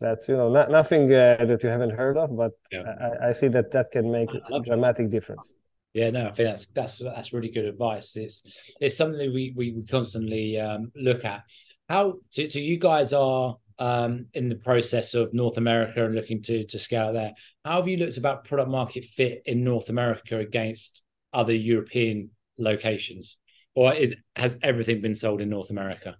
that's 0.00 0.28
you 0.28 0.36
know 0.36 0.50
not, 0.50 0.70
nothing 0.70 1.12
uh, 1.12 1.44
that 1.44 1.62
you 1.62 1.68
haven't 1.68 1.90
heard 1.90 2.16
of, 2.16 2.36
but 2.36 2.52
yeah. 2.70 2.82
I, 3.22 3.28
I, 3.28 3.32
see 3.32 3.48
that 3.48 3.70
that 3.72 3.90
can 3.90 4.10
make 4.10 4.28
a 4.52 4.60
dramatic 4.60 5.08
difference. 5.08 5.54
Yeah, 5.94 6.10
no, 6.10 6.26
I 6.26 6.30
think 6.32 6.48
that's 6.48 6.66
that's 6.74 6.98
that's 6.98 7.32
really 7.32 7.50
good 7.50 7.64
advice. 7.64 8.16
It's 8.16 8.42
it's 8.80 8.96
something 8.96 9.32
we, 9.32 9.54
we 9.56 9.82
constantly 9.88 10.58
um, 10.58 10.90
look 10.96 11.24
at. 11.24 11.44
How 11.88 12.14
so, 12.30 12.48
so 12.48 12.58
you 12.58 12.78
guys 12.78 13.12
are 13.12 13.56
um, 13.78 14.26
in 14.34 14.48
the 14.48 14.56
process 14.56 15.14
of 15.14 15.32
North 15.32 15.56
America 15.56 16.04
and 16.04 16.14
looking 16.14 16.42
to 16.42 16.64
to 16.66 16.78
scale 16.78 17.12
there. 17.12 17.32
How 17.64 17.76
have 17.76 17.88
you 17.88 17.96
looked 17.96 18.16
about 18.16 18.44
product 18.44 18.70
market 18.70 19.04
fit 19.04 19.42
in 19.46 19.62
North 19.62 19.88
America 19.88 20.38
against 20.38 21.02
other 21.32 21.54
European 21.54 22.30
locations, 22.58 23.38
or 23.74 23.94
is 23.94 24.16
has 24.34 24.58
everything 24.62 25.00
been 25.00 25.16
sold 25.16 25.40
in 25.40 25.48
North 25.48 25.70
America? 25.70 26.16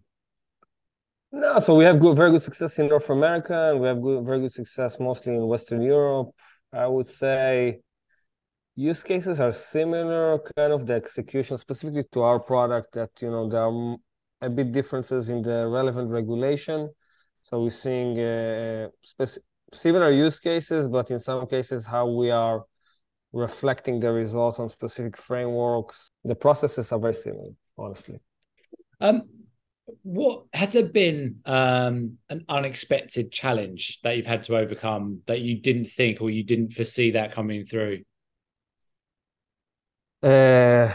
No, 1.34 1.58
so 1.58 1.74
we 1.74 1.82
have 1.82 1.98
good, 1.98 2.16
very 2.16 2.30
good 2.30 2.44
success 2.44 2.78
in 2.78 2.86
North 2.86 3.10
America, 3.10 3.70
and 3.70 3.80
we 3.80 3.88
have 3.88 4.00
good, 4.00 4.24
very 4.24 4.38
good 4.38 4.52
success 4.52 5.00
mostly 5.00 5.34
in 5.34 5.44
Western 5.48 5.82
Europe. 5.82 6.30
I 6.72 6.86
would 6.86 7.08
say 7.08 7.80
use 8.76 9.02
cases 9.02 9.40
are 9.40 9.50
similar, 9.50 10.38
kind 10.56 10.72
of 10.72 10.86
the 10.86 10.94
execution 10.94 11.58
specifically 11.58 12.04
to 12.12 12.22
our 12.22 12.38
product. 12.38 12.94
That 12.94 13.10
you 13.20 13.32
know 13.32 13.48
there 13.48 13.62
are 13.62 13.96
a 14.42 14.48
bit 14.48 14.70
differences 14.70 15.28
in 15.28 15.42
the 15.42 15.66
relevant 15.66 16.08
regulation. 16.08 16.90
So 17.42 17.62
we're 17.64 17.70
seeing 17.70 18.12
uh, 18.16 18.90
speci- 19.04 19.38
similar 19.72 20.12
use 20.12 20.38
cases, 20.38 20.86
but 20.86 21.10
in 21.10 21.18
some 21.18 21.48
cases 21.48 21.84
how 21.84 22.06
we 22.06 22.30
are 22.30 22.64
reflecting 23.32 23.98
the 23.98 24.12
results 24.12 24.60
on 24.60 24.68
specific 24.68 25.16
frameworks. 25.16 26.12
The 26.22 26.36
processes 26.36 26.92
are 26.92 27.00
very 27.00 27.14
similar, 27.14 27.50
honestly. 27.76 28.20
Um, 29.00 29.43
what 30.02 30.44
has 30.52 30.72
there 30.72 30.86
been 30.86 31.40
um, 31.44 32.18
an 32.30 32.44
unexpected 32.48 33.30
challenge 33.30 34.00
that 34.02 34.16
you've 34.16 34.26
had 34.26 34.42
to 34.44 34.56
overcome 34.56 35.20
that 35.26 35.40
you 35.40 35.60
didn't 35.60 35.86
think 35.86 36.20
or 36.20 36.30
you 36.30 36.42
didn't 36.42 36.72
foresee 36.72 37.12
that 37.12 37.32
coming 37.32 37.66
through? 37.66 38.02
Uh, 40.22 40.90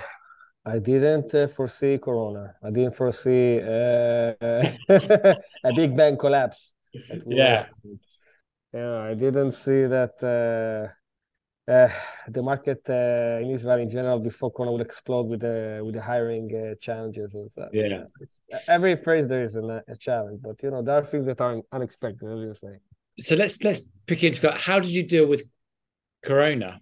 I 0.65 0.79
didn't 0.79 1.33
uh, 1.35 1.47
foresee 1.47 1.99
Corona. 1.99 2.55
I 2.63 2.71
didn't 2.71 2.95
foresee 2.95 3.59
uh, 3.59 4.33
a 4.41 5.73
big 5.75 5.95
bang 5.95 6.17
collapse. 6.17 6.73
Yeah. 7.27 7.67
Yeah, 8.73 8.99
I 8.99 9.13
didn't 9.13 9.53
see 9.53 9.85
that 9.85 10.21
uh, 10.23 10.93
the 12.35 12.41
market 12.41 12.81
uh, 12.89 13.43
in 13.43 13.51
Israel 13.51 13.79
in 13.79 13.89
general 13.89 14.19
before 14.19 14.51
Corona 14.51 14.71
would 14.71 14.81
explode 14.81 15.27
with 15.27 15.41
the 15.41 15.81
with 15.85 15.93
the 15.93 16.01
hiring 16.01 16.47
uh, 16.55 16.75
challenges 16.81 17.35
and 17.35 17.49
stuff. 17.49 17.69
Yeah, 17.71 18.05
it's, 18.19 18.39
every 18.67 18.95
phrase 18.95 19.27
there 19.27 19.43
is 19.43 19.55
a, 19.55 19.83
a, 19.87 19.95
challenge, 19.95 20.39
but 20.41 20.55
you 20.63 20.71
know 20.71 20.81
there 20.81 20.95
are 20.95 21.05
things 21.05 21.25
that 21.27 21.39
are 21.41 21.61
unexpected, 21.71 22.27
as 22.35 22.39
you 22.47 22.55
say. 22.55 22.75
So 23.19 23.35
let's 23.35 23.63
let's 23.63 23.81
pick 24.07 24.23
into 24.23 24.41
that. 24.41 24.57
how 24.57 24.79
did 24.79 24.91
you 24.91 25.03
deal 25.03 25.27
with 25.27 25.43
Corona? 26.23 26.81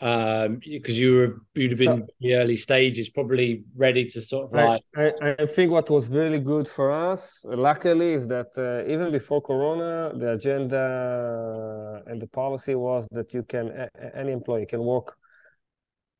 um 0.00 0.58
because 0.78 0.98
you 0.98 1.14
were 1.14 1.30
you'd 1.54 1.70
have 1.70 1.78
been 1.78 2.00
so, 2.00 2.06
the 2.20 2.34
early 2.34 2.56
stages 2.56 3.08
probably 3.08 3.62
ready 3.76 4.04
to 4.04 4.20
sort 4.20 4.46
of 4.46 4.52
like 4.52 4.82
I, 4.96 5.12
I, 5.22 5.36
I, 5.38 5.46
think 5.46 5.70
what 5.70 5.88
was 5.88 6.08
really 6.08 6.40
good 6.40 6.66
for 6.66 6.90
us 6.90 7.44
luckily 7.44 8.14
is 8.14 8.26
that 8.26 8.50
uh, 8.58 8.92
even 8.92 9.12
before 9.12 9.40
corona 9.40 10.12
the 10.18 10.32
agenda 10.32 11.93
and 12.14 12.22
the 12.22 12.28
policy 12.28 12.76
was 12.76 13.08
that 13.10 13.34
you 13.34 13.42
can 13.42 13.88
any 14.14 14.30
employee 14.30 14.66
can 14.66 14.80
work 14.80 15.16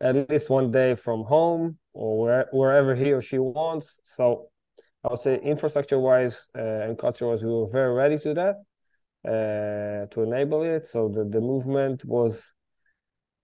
at 0.01 0.29
least 0.29 0.51
one 0.51 0.69
day 0.73 0.97
from 0.97 1.23
home 1.23 1.79
or 1.93 2.11
where, 2.23 2.47
wherever 2.53 2.93
he 2.97 3.13
or 3.13 3.23
she 3.23 3.39
wants 3.39 4.01
so 4.03 4.49
i 5.05 5.09
would 5.09 5.21
say 5.21 5.39
infrastructure 5.53 6.01
wise 6.01 6.49
uh, 6.59 6.87
and 6.87 6.99
culture 6.99 7.29
wise 7.29 7.45
we 7.45 7.53
were 7.59 7.71
very 7.71 7.95
ready 7.95 8.19
to 8.19 8.35
that 8.35 8.57
uh, 9.33 10.07
to 10.13 10.23
enable 10.23 10.63
it 10.65 10.85
so 10.85 11.09
the, 11.09 11.23
the 11.25 11.41
movement 11.41 12.05
was 12.05 12.53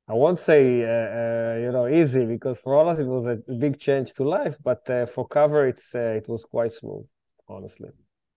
I 0.09 0.15
won't 0.15 0.41
say 0.41 0.83
uh, 0.83 0.89
uh, 0.89 1.55
you 1.65 1.71
know 1.71 1.87
easy 1.87 2.25
because 2.25 2.59
for 2.59 2.75
all 2.75 2.89
us 2.89 2.99
it 2.99 3.07
was 3.07 3.27
a 3.29 3.37
big 3.65 3.79
change 3.79 4.13
to 4.15 4.25
life, 4.25 4.57
but 4.69 4.83
uh, 4.91 5.07
for 5.07 5.29
Kovrr 5.29 5.69
it's 5.69 5.95
uh, 5.95 6.19
it 6.21 6.27
was 6.29 6.45
quite 6.45 6.73
smooth, 6.73 7.07
honestly. 7.47 7.91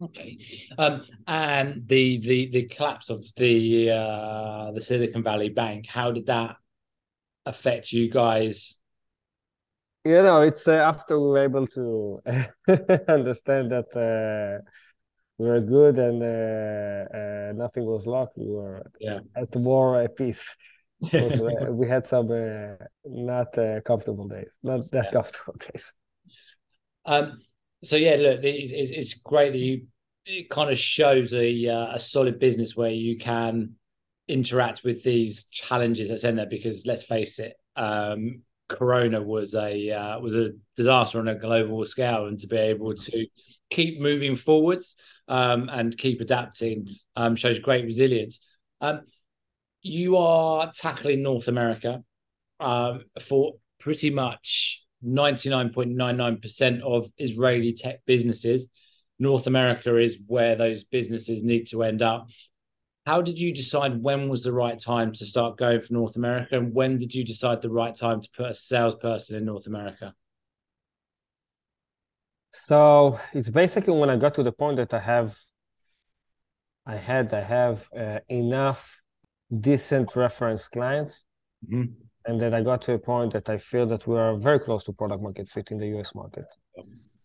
Okay, 0.04 0.38
um, 0.78 1.04
and 1.28 1.88
the 1.88 2.18
the 2.20 2.50
the 2.52 2.64
collapse 2.64 3.10
of 3.10 3.24
the 3.36 3.92
uh, 3.92 4.72
the 4.72 4.82
Silicon 4.82 5.24
Valley 5.24 5.50
Bank, 5.50 5.88
how 5.88 6.12
did 6.12 6.26
that 6.28 6.58
affect 7.46 7.92
you 7.92 8.10
guys? 8.10 8.78
You 10.04 10.22
know, 10.22 10.42
it's 10.42 10.68
uh, 10.68 10.74
after 10.74 11.20
we 11.20 11.28
were 11.28 11.44
able 11.44 11.68
to 11.68 12.22
understand 13.08 13.72
that 13.72 14.64
we 15.38 15.48
were 15.48 15.62
good 15.62 15.98
and 15.98 16.22
uh, 16.22 17.18
uh, 17.18 17.54
nothing 17.54 17.86
was 17.86 18.06
locked. 18.06 18.38
We 18.38 18.50
were 18.50 18.86
yeah. 19.00 19.20
at 19.36 19.56
war, 19.56 20.02
at 20.02 20.16
peace. 20.16 20.56
Was, 21.12 21.42
uh, 21.42 21.70
we 21.70 21.86
had 21.86 22.08
some 22.08 22.32
uh, 22.32 22.76
not 23.04 23.58
uh, 23.58 23.82
comfortable 23.82 24.30
days, 24.30 24.58
not 24.64 24.90
that 24.92 25.06
yeah. 25.06 25.12
comfortable 25.12 25.56
days. 25.74 25.92
Um. 27.06 27.42
So 27.84 27.98
yeah, 27.98 28.16
look, 28.16 28.40
it's, 28.42 28.72
it's 28.72 29.16
great 29.16 29.52
that 29.52 29.60
you. 29.60 29.88
It 30.26 30.50
kind 30.50 30.72
of 30.72 30.78
shows 30.78 31.34
a 31.34 31.68
uh, 31.68 31.96
a 31.96 32.00
solid 32.00 32.40
business 32.40 32.76
where 32.76 32.92
you 32.92 33.18
can 33.18 33.76
interact 34.28 34.84
with 34.84 35.04
these 35.04 35.46
challenges 35.46 36.10
that's 36.10 36.24
in 36.24 36.38
there. 36.38 36.46
Because 36.46 36.86
let's 36.86 37.04
face 37.04 37.40
it, 37.40 37.56
um, 37.76 38.42
Corona 38.70 39.22
was 39.22 39.54
a 39.54 39.92
uh, 39.92 40.20
was 40.20 40.36
a 40.36 40.52
disaster 40.76 41.20
on 41.20 41.28
a 41.28 41.36
global 41.36 41.86
scale, 41.86 42.28
and 42.28 42.40
to 42.40 42.48
be 42.48 42.58
able 42.58 42.94
to 42.96 43.28
keep 43.70 44.00
moving 44.00 44.36
forwards 44.36 44.96
um, 45.28 45.70
and 45.70 45.98
keep 45.98 46.22
adapting 46.22 46.88
um, 47.16 47.36
shows 47.36 47.60
great 47.60 47.86
resilience. 47.86 48.40
Um, 48.82 49.02
you 49.82 50.18
are 50.18 50.72
tackling 50.74 51.24
North 51.24 51.48
America 51.48 52.04
um, 52.60 53.04
for 53.22 53.54
pretty 53.80 54.10
much 54.10 54.84
99.99% 55.06 56.82
of 56.82 57.12
Israeli 57.18 57.74
tech 57.74 58.00
businesses. 58.06 58.68
North 59.24 59.48
America 59.48 59.98
is 59.98 60.20
where 60.28 60.56
those 60.56 60.84
businesses 60.84 61.44
need 61.44 61.66
to 61.68 61.82
end 61.82 62.02
up. 62.02 62.28
How 63.06 63.22
did 63.22 63.38
you 63.40 63.54
decide 63.54 64.02
when 64.08 64.30
was 64.30 64.44
the 64.44 64.54
right 64.54 64.80
time 64.80 65.12
to 65.14 65.26
start 65.26 65.58
going 65.58 65.82
for 65.82 65.94
North 65.94 66.16
America? 66.16 66.58
And 66.58 66.74
when 66.74 66.98
did 66.98 67.14
you 67.16 67.24
decide 67.24 67.62
the 67.62 67.76
right 67.82 67.96
time 67.96 68.20
to 68.22 68.30
put 68.38 68.52
a 68.52 68.54
salesperson 68.54 69.38
in 69.38 69.46
North 69.46 69.68
America? 69.68 70.14
So 72.52 73.20
it's 73.34 73.50
basically 73.50 73.96
when 74.02 74.10
I 74.10 74.18
got 74.18 74.34
to 74.36 74.44
the 74.44 74.52
point 74.52 74.78
that 74.78 74.94
I 74.94 75.00
have, 75.00 75.38
I 76.86 76.98
had, 76.98 77.34
I 77.34 77.42
have 77.42 77.90
uh, 77.98 78.20
enough 78.30 78.82
decent 79.70 80.16
reference 80.16 80.68
clients, 80.68 81.26
mm-hmm. 81.66 81.92
and 82.26 82.42
then 82.42 82.54
I 82.54 82.62
got 82.62 82.82
to 82.84 82.94
a 82.94 83.00
point 83.00 83.34
that 83.34 83.50
I 83.50 83.58
feel 83.58 83.86
that 83.88 84.06
we 84.06 84.16
are 84.18 84.36
very 84.38 84.60
close 84.60 84.84
to 84.86 84.94
product 84.94 85.22
market 85.24 85.50
fit 85.50 85.72
in 85.72 85.78
the 85.80 85.90
US 85.98 86.14
market. 86.14 86.46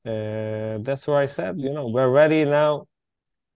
Uh, 0.08 0.78
that's 0.80 1.06
where 1.06 1.18
I 1.18 1.26
said, 1.26 1.60
you 1.60 1.70
know, 1.70 1.88
we're 1.88 2.08
ready 2.08 2.44
now 2.46 2.86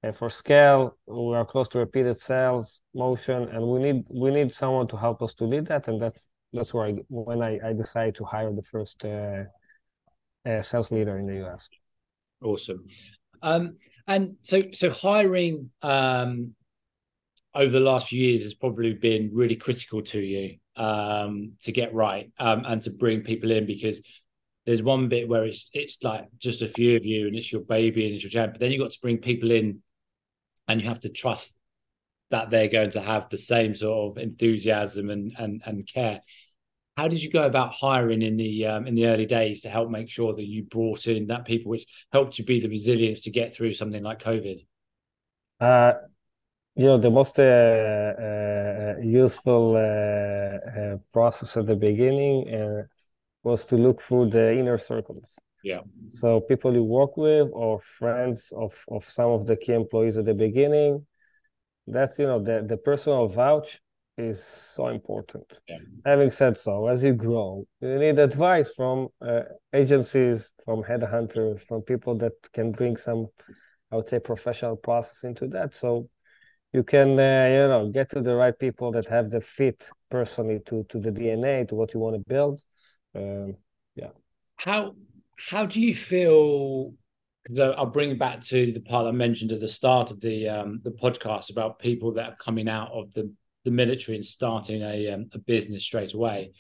uh, 0.05 0.13
for 0.13 0.29
scale. 0.29 0.99
We 1.07 1.35
are 1.35 1.47
close 1.47 1.69
to 1.69 1.79
repeated 1.79 2.21
sales 2.21 2.83
motion, 2.95 3.49
and 3.49 3.67
we 3.67 3.79
need 3.81 4.05
we 4.11 4.31
need 4.31 4.53
someone 4.53 4.87
to 4.89 4.97
help 4.97 5.23
us 5.23 5.33
to 5.35 5.45
lead 5.45 5.67
that, 5.67 5.89
and 5.89 6.01
that's 6.03 6.27
that's 6.53 6.75
where 6.75 6.87
I 6.89 6.95
when 7.09 7.41
I, 7.43 7.59
I 7.65 7.73
decided 7.73 8.17
to 8.17 8.25
hire 8.25 8.53
the 8.53 8.63
first 8.63 9.03
uh, 9.05 9.45
uh, 10.45 10.63
sales 10.63 10.91
leader 10.91 11.19
in 11.19 11.27
the 11.27 11.47
US. 11.47 11.71
Awesome. 12.43 12.85
Um, 13.41 13.77
and 14.07 14.37
so, 14.43 14.63
so 14.73 14.91
hiring 14.91 15.71
um, 15.81 16.55
over 17.55 17.71
the 17.71 17.81
last 17.81 18.09
few 18.09 18.25
years 18.27 18.43
has 18.43 18.55
probably 18.55 18.95
been 18.95 19.31
really 19.33 19.57
critical 19.57 20.03
to 20.03 20.21
you 20.21 20.57
um, 20.77 21.53
to 21.63 21.73
get 21.73 21.95
right 21.95 22.31
um, 22.39 22.65
and 22.67 22.83
to 22.83 22.91
bring 22.91 23.23
people 23.23 23.51
in 23.51 23.67
because 23.67 24.01
there's 24.67 24.83
one 24.83 25.09
bit 25.09 25.29
where 25.29 25.45
it's 25.45 25.69
it's 25.73 25.99
like 26.03 26.27
just 26.39 26.63
a 26.63 26.69
few 26.69 26.97
of 26.97 27.05
you 27.05 27.27
and 27.27 27.37
it's 27.37 27.51
your 27.51 27.63
baby 27.63 28.07
and 28.07 28.15
it's 28.15 28.25
your 28.25 28.31
champ, 28.31 28.53
but 28.53 28.61
then 28.61 28.71
you've 28.71 28.83
got 28.83 28.93
to 28.93 29.01
bring 29.01 29.19
people 29.19 29.51
in 29.51 29.83
and 30.69 30.81
you 30.81 30.89
have 30.89 31.01
to 31.01 31.09
trust 31.09 31.57
that 32.31 32.51
they're 32.51 32.69
going 32.69 32.91
to 32.91 33.01
have 33.01 33.29
the 33.29 33.39
same 33.39 33.75
sort 33.75 34.17
of 34.17 34.23
enthusiasm 34.23 35.11
and 35.11 35.33
and 35.39 35.63
and 35.67 35.87
care. 35.87 36.21
How 36.97 37.09
did 37.09 37.23
you 37.23 37.31
go 37.31 37.45
about 37.45 37.73
hiring 37.73 38.23
in 38.23 38.37
the 38.37 38.67
um, 38.67 38.87
in 38.87 38.95
the 38.95 39.07
early 39.07 39.27
days 39.27 39.63
to 39.63 39.71
help 39.71 39.91
make 39.91 40.11
sure 40.11 40.35
that 40.35 40.47
you 40.47 40.65
brought 40.65 41.07
in 41.07 41.27
that 41.29 41.45
people 41.45 41.71
which 41.71 41.87
helped 42.13 42.39
you 42.39 42.45
be 42.45 42.61
the 42.61 42.69
resilience 42.69 43.23
to 43.23 43.31
get 43.31 43.55
through 43.55 43.75
something 43.75 44.03
like 44.03 44.23
covid? 44.23 44.65
Uh, 45.61 45.95
you 46.75 46.87
know 46.87 46.99
the 46.99 47.11
most 47.11 47.39
uh, 47.39 47.43
uh, 47.43 48.95
useful 49.03 49.77
uh, 49.77 50.81
uh, 50.81 50.97
process 51.13 51.57
at 51.57 51.67
the 51.67 51.77
beginning 51.77 52.49
uh, 52.55 52.83
was 53.43 53.65
to 53.65 53.77
look 53.77 54.01
through 54.01 54.29
the 54.31 54.57
inner 54.59 54.79
circles 54.79 55.39
yeah 55.63 55.81
so 56.09 56.41
people 56.41 56.73
you 56.75 56.85
work 56.85 57.17
with 57.17 57.49
or 57.53 57.79
friends 57.79 58.53
of 58.57 58.85
of 58.89 59.05
some 59.05 59.31
of 59.31 59.47
the 59.47 59.57
key 59.57 59.73
employees 59.73 60.17
at 60.17 60.25
the 60.25 60.35
beginning 60.35 61.05
that's 61.87 62.19
you 62.19 62.27
know 62.27 62.43
the 62.43 62.63
the 62.67 62.77
personal 62.77 63.27
vouch 63.29 63.81
is 64.19 64.43
so 64.43 64.89
important. 64.89 65.61
Yeah. 65.69 65.79
Having 66.05 66.31
said 66.31 66.59
so, 66.59 66.87
as 66.89 67.03
you 67.03 67.13
grow, 67.13 67.67
you 67.81 67.99
need 67.99 68.19
advice 68.19 68.75
from 68.75 69.09
uh, 69.21 69.43
agencies, 69.73 70.53
from 70.65 70.83
headhunters, 70.83 71.61
from 71.61 71.83
people 71.83 72.17
that 72.19 72.33
can 72.53 72.73
bring 72.73 72.97
some, 72.97 73.29
I 73.91 73.97
would 73.97 74.09
say, 74.09 74.19
professional 74.19 74.77
process 74.77 75.25
into 75.25 75.47
that. 75.49 75.75
So 75.75 76.09
you 76.73 76.83
can, 76.83 77.19
uh, 77.19 77.49
you 77.51 77.69
know, 77.69 77.91
get 77.93 78.11
to 78.11 78.21
the 78.21 78.35
right 78.35 78.59
people 78.59 78.93
that 78.93 79.09
have 79.09 79.31
the 79.31 79.41
fit 79.41 79.89
personally 80.11 80.61
to 80.67 80.85
to 80.91 80.99
the 80.99 81.11
DNA 81.11 81.69
to 81.69 81.75
what 81.75 81.95
you 81.95 82.01
want 82.01 82.17
to 82.17 82.29
build. 82.29 82.61
Um, 83.15 83.57
yeah. 83.95 84.11
How 84.57 84.95
how 85.51 85.67
do 85.67 85.81
you 85.81 85.95
feel? 85.95 86.95
Because 87.43 87.59
I'll 87.59 87.87
bring 87.87 88.17
back 88.19 88.41
to 88.43 88.73
the 88.73 88.81
part 88.81 89.07
I 89.07 89.11
mentioned 89.11 89.51
at 89.51 89.61
the 89.61 89.69
start 89.69 90.11
of 90.11 90.21
the 90.21 90.49
um, 90.49 90.81
the 90.85 90.91
podcast 90.91 91.51
about 91.51 91.79
people 91.79 92.13
that 92.15 92.31
are 92.31 92.37
coming 92.37 92.69
out 92.69 92.93
of 92.93 93.13
the 93.13 93.33
the 93.65 93.71
military 93.71 94.17
and 94.17 94.25
starting 94.25 94.83
a, 94.83 95.09
um, 95.09 95.29
a 95.33 95.39
business 95.39 95.85
straight 95.85 96.15
away. 96.15 96.53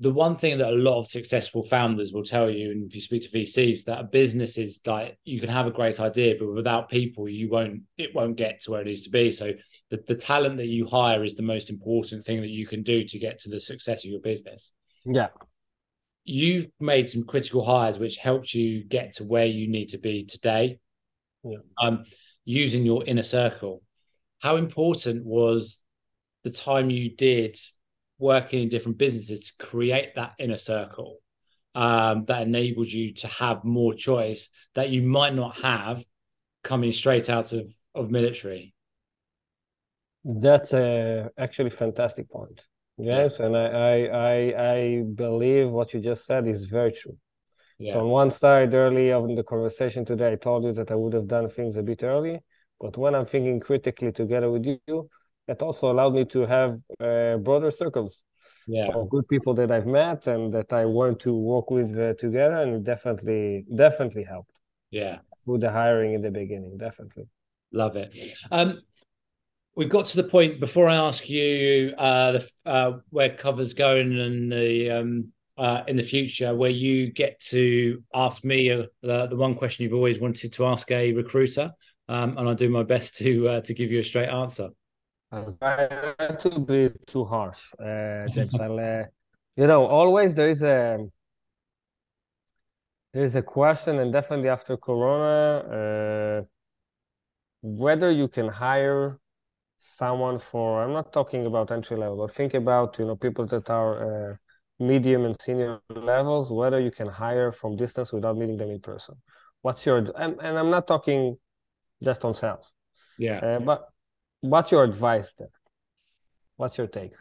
The 0.00 0.12
one 0.12 0.36
thing 0.36 0.58
that 0.58 0.70
a 0.70 0.76
lot 0.76 0.98
of 0.98 1.06
successful 1.06 1.64
founders 1.64 2.12
will 2.12 2.24
tell 2.24 2.50
you, 2.50 2.72
and 2.72 2.84
if 2.84 2.94
you 2.94 3.00
speak 3.00 3.22
to 3.22 3.36
VCs, 3.36 3.84
that 3.84 4.00
a 4.00 4.04
business 4.04 4.58
is 4.58 4.80
like 4.84 5.16
you 5.24 5.40
can 5.40 5.48
have 5.48 5.66
a 5.66 5.72
great 5.72 6.00
idea, 6.00 6.34
but 6.38 6.52
without 6.52 6.90
people, 6.90 7.28
you 7.28 7.48
won't 7.48 7.82
it 7.96 8.14
won't 8.14 8.36
get 8.36 8.60
to 8.62 8.72
where 8.72 8.80
it 8.80 8.86
needs 8.86 9.04
to 9.04 9.10
be. 9.10 9.30
So 9.30 9.52
the, 9.90 10.02
the 10.08 10.16
talent 10.16 10.56
that 10.56 10.66
you 10.66 10.86
hire 10.86 11.22
is 11.22 11.36
the 11.36 11.42
most 11.42 11.70
important 11.70 12.24
thing 12.24 12.40
that 12.40 12.50
you 12.50 12.66
can 12.66 12.82
do 12.82 13.04
to 13.04 13.18
get 13.18 13.38
to 13.40 13.48
the 13.48 13.60
success 13.60 14.04
of 14.04 14.10
your 14.10 14.20
business. 14.20 14.72
Yeah. 15.04 15.28
You've 16.24 16.66
made 16.80 17.08
some 17.08 17.24
critical 17.24 17.64
hires 17.64 17.98
which 17.98 18.16
helped 18.16 18.54
you 18.54 18.84
get 18.84 19.16
to 19.16 19.24
where 19.24 19.46
you 19.46 19.68
need 19.68 19.90
to 19.90 19.98
be 19.98 20.24
today. 20.24 20.78
Yeah. 21.42 21.58
Um, 21.80 22.04
using 22.44 22.84
your 22.84 23.04
inner 23.04 23.22
circle. 23.22 23.82
How 24.40 24.56
important 24.56 25.24
was 25.24 25.78
the 26.42 26.50
time 26.50 26.90
you 26.90 27.14
did 27.14 27.56
working 28.18 28.62
in 28.62 28.68
different 28.68 28.98
businesses 28.98 29.46
to 29.46 29.66
create 29.66 30.14
that 30.14 30.34
inner 30.38 30.56
circle 30.56 31.18
um, 31.74 32.24
that 32.26 32.42
enabled 32.42 32.88
you 32.88 33.12
to 33.14 33.26
have 33.26 33.64
more 33.64 33.94
choice 33.94 34.48
that 34.74 34.90
you 34.90 35.02
might 35.02 35.34
not 35.34 35.60
have 35.60 36.04
coming 36.62 36.92
straight 36.92 37.28
out 37.28 37.52
of, 37.52 37.72
of 37.94 38.10
military. 38.10 38.74
That's 40.24 40.72
a 40.72 41.30
actually 41.36 41.70
fantastic 41.70 42.30
point. 42.30 42.66
Yes, 42.96 43.40
and 43.40 43.56
I, 43.56 43.66
I 43.66 43.96
I 44.06 44.72
I 44.72 45.02
believe 45.14 45.70
what 45.70 45.92
you 45.94 46.00
just 46.00 46.26
said 46.26 46.46
is 46.46 46.66
very 46.66 46.92
true. 46.92 47.16
Yeah. 47.78 47.94
So 47.94 48.00
on 48.00 48.08
one 48.08 48.30
side, 48.30 48.72
early 48.72 49.10
in 49.10 49.34
the 49.34 49.42
conversation 49.42 50.04
today, 50.04 50.32
I 50.32 50.36
told 50.36 50.64
you 50.64 50.72
that 50.74 50.90
I 50.90 50.94
would 50.94 51.12
have 51.12 51.26
done 51.26 51.48
things 51.48 51.76
a 51.76 51.82
bit 51.82 52.04
early, 52.04 52.40
but 52.80 52.96
when 52.96 53.14
I'm 53.14 53.26
thinking 53.26 53.58
critically 53.58 54.12
together 54.12 54.50
with 54.50 54.64
you, 54.64 55.08
it 55.48 55.60
also 55.60 55.90
allowed 55.90 56.14
me 56.14 56.24
to 56.26 56.46
have 56.46 56.78
uh, 57.00 57.36
broader 57.38 57.72
circles 57.72 58.22
yeah. 58.66 58.88
of 58.94 59.10
good 59.10 59.26
people 59.28 59.54
that 59.54 59.72
I've 59.72 59.86
met 59.86 60.28
and 60.28 60.52
that 60.54 60.72
I 60.72 60.84
want 60.84 61.18
to 61.20 61.34
work 61.34 61.70
with 61.70 61.98
uh, 61.98 62.14
together, 62.14 62.56
and 62.62 62.84
definitely, 62.84 63.64
definitely 63.74 64.22
helped. 64.22 64.60
Yeah, 64.90 65.18
through 65.44 65.58
the 65.58 65.70
hiring 65.70 66.14
in 66.14 66.22
the 66.22 66.30
beginning, 66.30 66.78
definitely. 66.78 67.26
Love 67.72 67.96
it. 67.96 68.14
Um, 68.52 68.80
we've 69.76 69.88
got 69.88 70.06
to 70.06 70.16
the 70.16 70.28
point 70.28 70.60
before 70.60 70.88
I 70.88 70.96
ask 70.96 71.28
you 71.28 71.94
uh, 71.98 72.32
the, 72.32 72.48
uh, 72.66 72.92
where 73.10 73.30
Kovrr's 73.30 73.72
going 73.72 74.18
and 74.18 74.50
the 74.50 74.90
um, 74.90 75.32
uh, 75.56 75.82
in 75.86 75.96
the 75.96 76.02
future, 76.02 76.54
where 76.54 76.70
you 76.70 77.12
get 77.12 77.38
to 77.40 78.02
ask 78.12 78.44
me 78.44 78.70
uh, 78.70 78.82
the, 79.02 79.26
the 79.26 79.36
one 79.36 79.54
question 79.54 79.84
you've 79.84 79.94
always 79.94 80.18
wanted 80.18 80.52
to 80.52 80.66
ask 80.66 80.90
a 80.90 81.12
recruiter, 81.12 81.72
um, 82.08 82.36
and 82.36 82.48
I'll 82.48 82.54
do 82.54 82.68
my 82.68 82.82
best 82.82 83.16
to 83.16 83.48
uh, 83.48 83.60
to 83.62 83.74
give 83.74 83.90
you 83.90 84.00
a 84.00 84.04
straight 84.04 84.28
answer. 84.28 84.70
I 85.32 86.08
not 86.18 86.40
to 86.40 86.58
be 86.60 86.90
too 87.06 87.24
harsh, 87.24 87.72
uh, 87.80 88.26
James. 88.32 88.54
I'll, 88.60 88.78
uh, 88.78 89.04
you 89.56 89.66
know, 89.66 89.86
always 89.86 90.34
there 90.34 90.48
is 90.48 90.62
a 90.62 90.98
there 93.12 93.22
is 93.22 93.36
a 93.36 93.42
question, 93.42 93.98
and 93.98 94.12
definitely 94.12 94.48
after 94.48 94.76
Corona, 94.76 96.38
uh, 96.38 96.42
whether 97.62 98.10
you 98.10 98.28
can 98.28 98.48
hire 98.48 99.18
someone 99.84 100.38
for. 100.38 100.82
I'm 100.82 100.92
not 100.92 101.12
talking 101.12 101.46
about 101.46 101.70
entry 101.70 101.96
level, 101.96 102.16
but 102.16 102.34
think 102.34 102.54
about 102.54 102.98
you 102.98 103.04
know 103.06 103.16
people 103.16 103.46
that 103.46 103.68
are 103.70 103.92
uh, 104.32 104.36
medium 104.78 105.24
and 105.24 105.36
senior 105.40 105.80
levels. 105.90 106.50
Whether 106.50 106.80
you 106.80 106.90
can 106.90 107.08
hire 107.08 107.52
from 107.52 107.76
distance 107.76 108.12
without 108.12 108.36
meeting 108.36 108.56
them 108.56 108.70
in 108.70 108.80
person. 108.80 109.16
What's 109.62 109.84
your 109.86 109.98
and, 109.98 110.40
and 110.40 110.58
I'm 110.58 110.70
not 110.70 110.86
talking 110.86 111.36
just 112.02 112.24
on 112.24 112.34
sales. 112.34 112.72
Yeah, 113.18 113.38
uh, 113.38 113.60
but 113.60 113.88
what's 114.40 114.72
your 114.72 114.84
advice 114.84 115.32
there? 115.38 115.48
What's 116.56 116.78
your 116.78 116.86
take? 116.86 117.12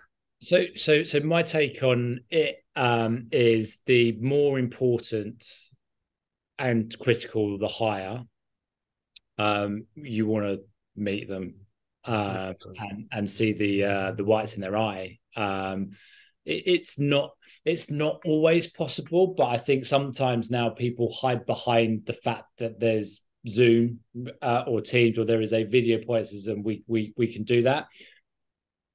So, 0.42 0.66
so, 0.76 1.04
so 1.04 1.22
my 1.22 1.42
take 1.42 1.82
on 1.84 2.20
it 2.30 2.58
um, 2.76 3.28
is 3.32 3.78
the 3.86 4.12
more 4.20 4.60
important 4.60 5.46
and 6.60 6.94
critical 7.00 7.58
the 7.58 7.68
higher 7.68 8.24
um, 9.38 9.86
you 9.96 10.28
want 10.28 10.46
to 10.46 10.60
meet 10.96 11.30
them 11.30 11.56
uh, 12.06 12.54
and 12.80 13.08
and 13.12 13.30
see 13.30 13.54
the 13.54 13.84
uh, 13.84 14.12
the 14.12 14.26
whites 14.26 14.56
in 14.56 14.62
their 14.62 14.78
eye. 14.78 15.20
Um, 15.36 15.92
it, 16.46 16.64
it's 16.66 17.00
not 17.00 17.32
it's 17.66 17.90
not 17.90 18.22
always 18.26 18.68
possible, 18.68 19.28
but 19.36 19.46
I 19.46 19.58
think 19.58 19.86
sometimes 19.86 20.50
now 20.50 20.70
people 20.70 21.12
hide 21.14 21.46
behind 21.46 22.06
the 22.06 22.14
fact 22.14 22.46
that 22.58 22.80
there's 22.80 23.22
Zoom 23.48 24.00
uh, 24.42 24.64
or 24.68 24.82
Teams 24.82 25.18
or 25.18 25.26
there 25.26 25.42
is 25.42 25.54
a 25.54 25.64
video 25.64 26.04
process 26.04 26.48
and 26.48 26.64
we 26.64 26.84
we 26.88 27.14
we 27.18 27.32
can 27.32 27.44
do 27.44 27.64
that. 27.64 27.88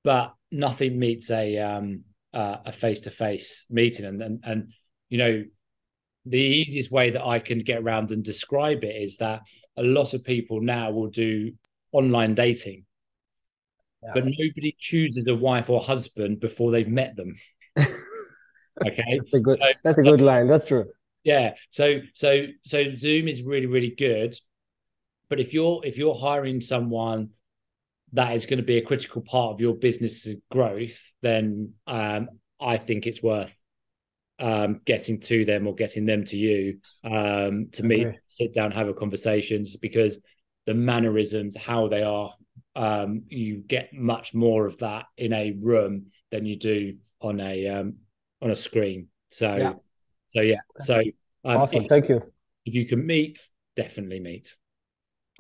But 0.05 0.35
nothing 0.51 0.99
meets 0.99 1.31
a 1.31 1.59
um 1.59 2.05
uh, 2.33 2.59
a 2.67 2.73
face 2.73 3.03
to 3.03 3.11
face 3.11 3.65
meeting, 3.71 4.05
and, 4.05 4.23
and 4.23 4.41
and 4.45 4.73
you 5.09 5.19
know 5.19 5.45
the 6.27 6.39
easiest 6.39 6.91
way 6.91 7.11
that 7.11 7.25
I 7.25 7.39
can 7.39 7.61
get 7.61 7.81
around 7.81 8.11
and 8.11 8.23
describe 8.23 8.85
it 8.85 8.95
is 8.95 9.17
that 9.17 9.41
a 9.77 9.83
lot 9.83 10.13
of 10.13 10.25
people 10.25 10.61
now 10.61 10.91
will 10.91 11.09
do 11.09 11.53
online 11.93 12.35
dating, 12.35 12.85
yeah. 14.03 14.11
but 14.15 14.25
nobody 14.25 14.75
chooses 14.79 15.27
a 15.29 15.35
wife 15.35 15.71
or 15.71 15.81
husband 15.81 16.41
before 16.41 16.71
they've 16.71 16.89
met 16.89 17.17
them. 17.17 17.37
okay, 17.79 19.19
that's 19.19 19.35
a 19.35 19.41
good. 19.41 19.59
So, 19.61 19.73
that's 19.83 19.99
a 19.99 20.03
good 20.03 20.21
line. 20.21 20.47
That's 20.47 20.69
true. 20.69 20.87
Yeah. 21.25 21.55
So 21.71 22.01
so 22.15 22.47
so 22.65 22.85
Zoom 22.95 23.29
is 23.29 23.43
really 23.43 23.67
really 23.67 23.95
good, 23.97 24.37
but 25.29 25.41
if 25.41 25.53
you're 25.53 25.81
if 25.85 25.99
you're 25.99 26.15
hiring 26.15 26.61
someone 26.61 27.31
that 28.13 28.35
is 28.35 28.47
going 28.47 28.59
to 28.59 28.65
be 28.65 28.79
a 28.79 28.83
critical 28.83 29.21
part 29.23 29.53
of 29.53 29.61
your 29.61 29.75
business 29.75 30.27
growth, 30.51 30.99
then 31.21 31.75
um, 31.87 32.29
I 32.61 32.79
think 32.79 33.07
it's 33.07 33.23
worth 33.23 33.55
um, 34.39 34.81
getting 34.85 35.21
to 35.21 35.45
them 35.45 35.67
or 35.67 35.75
getting 35.75 36.07
them 36.07 36.25
to 36.25 36.37
you 36.37 36.79
um, 37.05 37.69
to 37.73 37.83
meet, 37.83 38.09
sit 38.29 38.55
down, 38.55 38.71
have 38.71 38.89
a 38.89 38.95
conversations 38.95 39.77
because 39.77 40.19
the 40.67 40.75
mannerisms, 40.75 41.57
how 41.57 41.89
they 41.89 42.03
are, 42.03 42.33
um, 42.79 43.25
you 43.29 43.57
get 43.57 43.93
much 43.93 44.33
more 44.35 44.65
of 44.67 44.79
that 44.79 45.07
in 45.17 45.33
a 45.33 45.51
room 45.61 46.07
than 46.31 46.47
you 46.47 46.57
do 46.57 46.97
on 47.21 47.41
a 47.41 47.67
um, 47.67 47.97
on 48.41 48.53
a 48.53 48.57
screen. 48.57 49.09
So, 49.31 49.57
yeah. 49.57 49.73
so 50.29 50.41
yeah, 50.41 50.61
so 50.81 51.01
um, 51.45 51.57
awesome. 51.59 51.83
If, 51.83 51.89
Thank 51.89 52.09
you. 52.09 52.23
If 52.65 52.75
you 52.75 52.87
can 52.87 53.05
meet, 53.05 53.41
definitely 53.77 54.21
meet. 54.21 54.55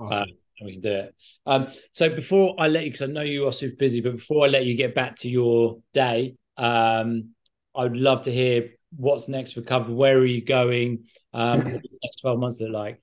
Awesome. 0.00 0.22
Uh, 0.22 0.64
we 0.64 0.72
can 0.72 0.80
do 0.80 0.90
it. 0.90 1.14
Um, 1.46 1.68
so 1.92 2.10
before 2.10 2.56
I 2.58 2.66
let 2.66 2.84
you, 2.84 2.90
because 2.90 3.08
I 3.08 3.12
know 3.12 3.22
you 3.22 3.46
are 3.46 3.52
super 3.52 3.76
busy, 3.76 4.00
but 4.00 4.16
before 4.16 4.44
I 4.44 4.48
let 4.48 4.66
you 4.66 4.74
get 4.74 4.96
back 4.96 5.14
to 5.18 5.28
your 5.28 5.78
day, 5.94 6.34
um, 6.56 7.30
I 7.72 7.84
would 7.84 7.96
love 7.96 8.22
to 8.22 8.32
hear 8.32 8.70
what's 8.96 9.28
next 9.28 9.52
for 9.52 9.60
Kovrr. 9.60 9.94
Where 9.94 10.18
are 10.18 10.26
you 10.26 10.44
going? 10.44 11.04
Um, 11.32 11.58
what 11.72 11.82
the 11.82 11.98
next 12.02 12.20
twelve 12.20 12.40
months 12.40 12.60
look 12.60 12.72
like? 12.72 13.00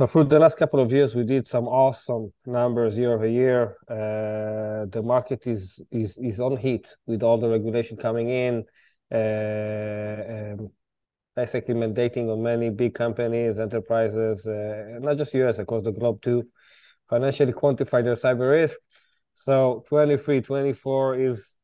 So 0.00 0.06
for 0.06 0.24
the 0.24 0.38
last 0.38 0.56
couple 0.56 0.80
of 0.80 0.90
years, 0.90 1.14
we 1.14 1.24
did 1.24 1.46
some 1.46 1.68
awesome 1.68 2.32
numbers 2.46 2.96
year 2.96 3.12
over 3.12 3.26
year. 3.26 3.76
Uh, 3.86 4.86
the 4.88 5.02
market 5.04 5.46
is 5.46 5.78
is 5.90 6.16
is 6.16 6.40
on 6.40 6.56
heat 6.56 6.88
with 7.04 7.22
all 7.22 7.36
the 7.36 7.50
regulation 7.50 7.98
coming 7.98 8.30
in. 8.30 8.64
Uh, 9.12 10.54
um, 10.54 10.70
basically 11.36 11.74
mandating 11.74 12.32
on 12.32 12.42
many 12.42 12.70
big 12.70 12.94
companies, 12.94 13.58
enterprises, 13.58 14.46
uh, 14.46 15.00
not 15.00 15.18
just 15.18 15.34
US, 15.34 15.58
across 15.58 15.82
the 15.84 15.92
globe 15.92 16.22
too, 16.22 16.48
financially 17.10 17.52
quantify 17.52 18.02
their 18.02 18.14
cyber 18.14 18.52
risk. 18.52 18.78
So 19.34 19.84
23, 19.90 20.40
24 20.40 21.16
is 21.16 21.58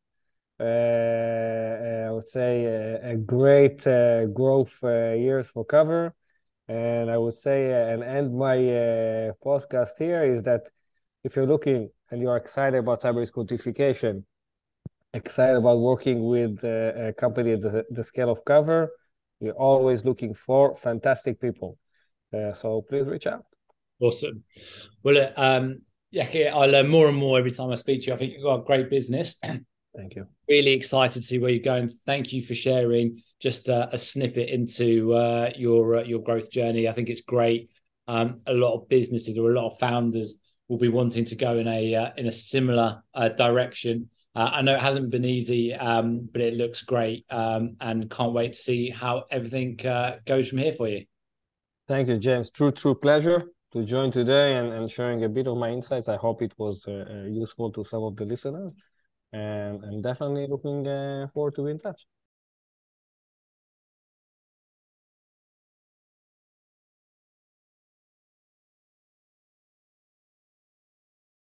uh, 0.61 0.63
uh, 0.63 2.05
I 2.09 2.11
would 2.11 2.29
say, 2.29 2.67
a, 2.67 3.13
a 3.13 3.17
great 3.17 3.87
uh, 3.87 4.27
growth 4.27 4.79
years 4.83 5.47
for 5.49 5.65
Kovrr. 5.65 6.13
And 6.69 7.11
I 7.11 7.17
would 7.17 7.35
say, 7.35 7.71
and 7.93 8.03
end 8.03 8.37
my 8.37 8.57
podcast 9.45 9.99
here 9.99 10.25
is 10.25 10.43
that 10.45 10.69
if 11.23 11.37
you're 11.37 11.47
looking 11.47 11.91
and 12.11 12.21
you're 12.21 12.37
excited 12.37 12.79
about 12.79 13.03
cyber 13.03 13.17
risk 13.17 13.35
quantification, 13.35 14.25
excited 15.15 15.57
about 15.57 15.79
working 15.79 16.27
with 16.27 16.63
a 16.65 17.15
company 17.17 17.53
at 17.53 17.61
the, 17.61 17.85
the 17.91 18.03
scale 18.03 18.31
of 18.31 18.45
Kovrr, 18.45 18.89
we're 19.41 19.53
always 19.53 20.05
looking 20.05 20.35
for 20.35 20.75
fantastic 20.75 21.41
people. 21.41 21.79
Uh, 22.35 22.53
so 22.53 22.83
please 22.83 23.07
reach 23.07 23.27
out. 23.27 23.45
Awesome. 24.01 24.45
Well, 25.03 25.33
um, 25.37 25.83
yeah, 26.11 26.55
I 26.55 26.67
learn 26.67 26.89
more 26.89 27.09
and 27.09 27.17
more 27.17 27.39
every 27.39 27.51
time 27.51 27.71
I 27.71 27.77
speak 27.77 28.03
to 28.03 28.07
you. 28.09 28.15
I 28.15 28.17
think 28.17 28.33
you've 28.33 28.43
got 28.43 28.61
a 28.61 28.65
great 28.65 28.91
business. 28.91 29.39
Thank 29.97 30.15
you. 30.15 30.27
Really 30.49 30.73
excited 30.73 31.21
to 31.21 31.27
see 31.27 31.39
where 31.39 31.51
you're 31.51 31.63
going. 31.63 31.91
Thank 32.07 32.33
you 32.33 32.43
for 32.43 32.55
sharing 32.55 33.23
just 33.41 33.69
a 33.69 33.97
snippet 33.99 34.49
into 34.49 35.13
uh, 35.15 35.51
your 35.57 35.97
uh, 35.97 36.03
your 36.03 36.21
growth 36.21 36.51
journey. 36.51 36.89
I 36.89 36.93
think 36.93 37.09
it's 37.09 37.21
great. 37.21 37.71
Um, 38.09 38.39
a 38.47 38.53
lot 38.53 38.75
of 38.75 38.89
businesses 38.89 39.37
or 39.37 39.51
a 39.51 39.55
lot 39.55 39.71
of 39.71 39.79
founders 39.79 40.37
will 40.69 40.79
be 40.79 40.89
wanting 40.89 41.25
to 41.27 41.35
go 41.37 41.59
in 41.59 41.69
a 41.69 41.95
uh, 41.95 42.11
in 42.17 42.27
a 42.27 42.33
similar 42.33 43.03
uh, 43.15 43.29
direction. 43.31 44.09
Uh, 44.35 44.51
I 44.53 44.63
know 44.63 44.75
it 44.75 44.81
hasn't 44.81 45.11
been 45.11 45.25
easy, 45.25 45.75
um, 45.75 46.29
but 46.31 46.43
it 46.43 46.55
looks 46.55 46.83
great, 46.83 47.25
um, 47.31 47.77
and 47.81 48.11
can't 48.11 48.33
wait 48.33 48.53
to 48.53 48.59
see 48.59 48.91
how 48.91 49.25
everything 49.31 49.77
goes 49.77 50.49
from 50.49 50.59
here 50.59 50.75
for 50.75 50.89
you. 50.89 51.05
Thank 51.89 52.09
you, 52.09 52.19
James. 52.19 52.51
True, 52.51 52.71
true 52.71 52.95
pleasure 52.95 53.43
to 53.73 53.85
join 53.85 54.11
today 54.11 54.57
and, 54.57 54.73
and 54.73 54.91
sharing 54.91 55.25
a 55.25 55.29
bit 55.29 55.47
of 55.47 55.57
my 55.57 55.71
insights. 55.71 56.09
I 56.09 56.17
hope 56.17 56.43
it 56.43 56.53
was 56.59 56.85
useful 57.29 57.73
to 57.73 57.85
some 57.85 58.03
of 58.03 58.17
the 58.17 58.25
listeners 58.25 58.75
and 59.33 59.83
I'm 59.85 60.03
definitely 60.03 60.47
looking 60.49 60.85
forward 61.33 61.55
to 61.57 61.65
be 61.65 61.71
in 61.71 61.79
touch. 61.79 62.07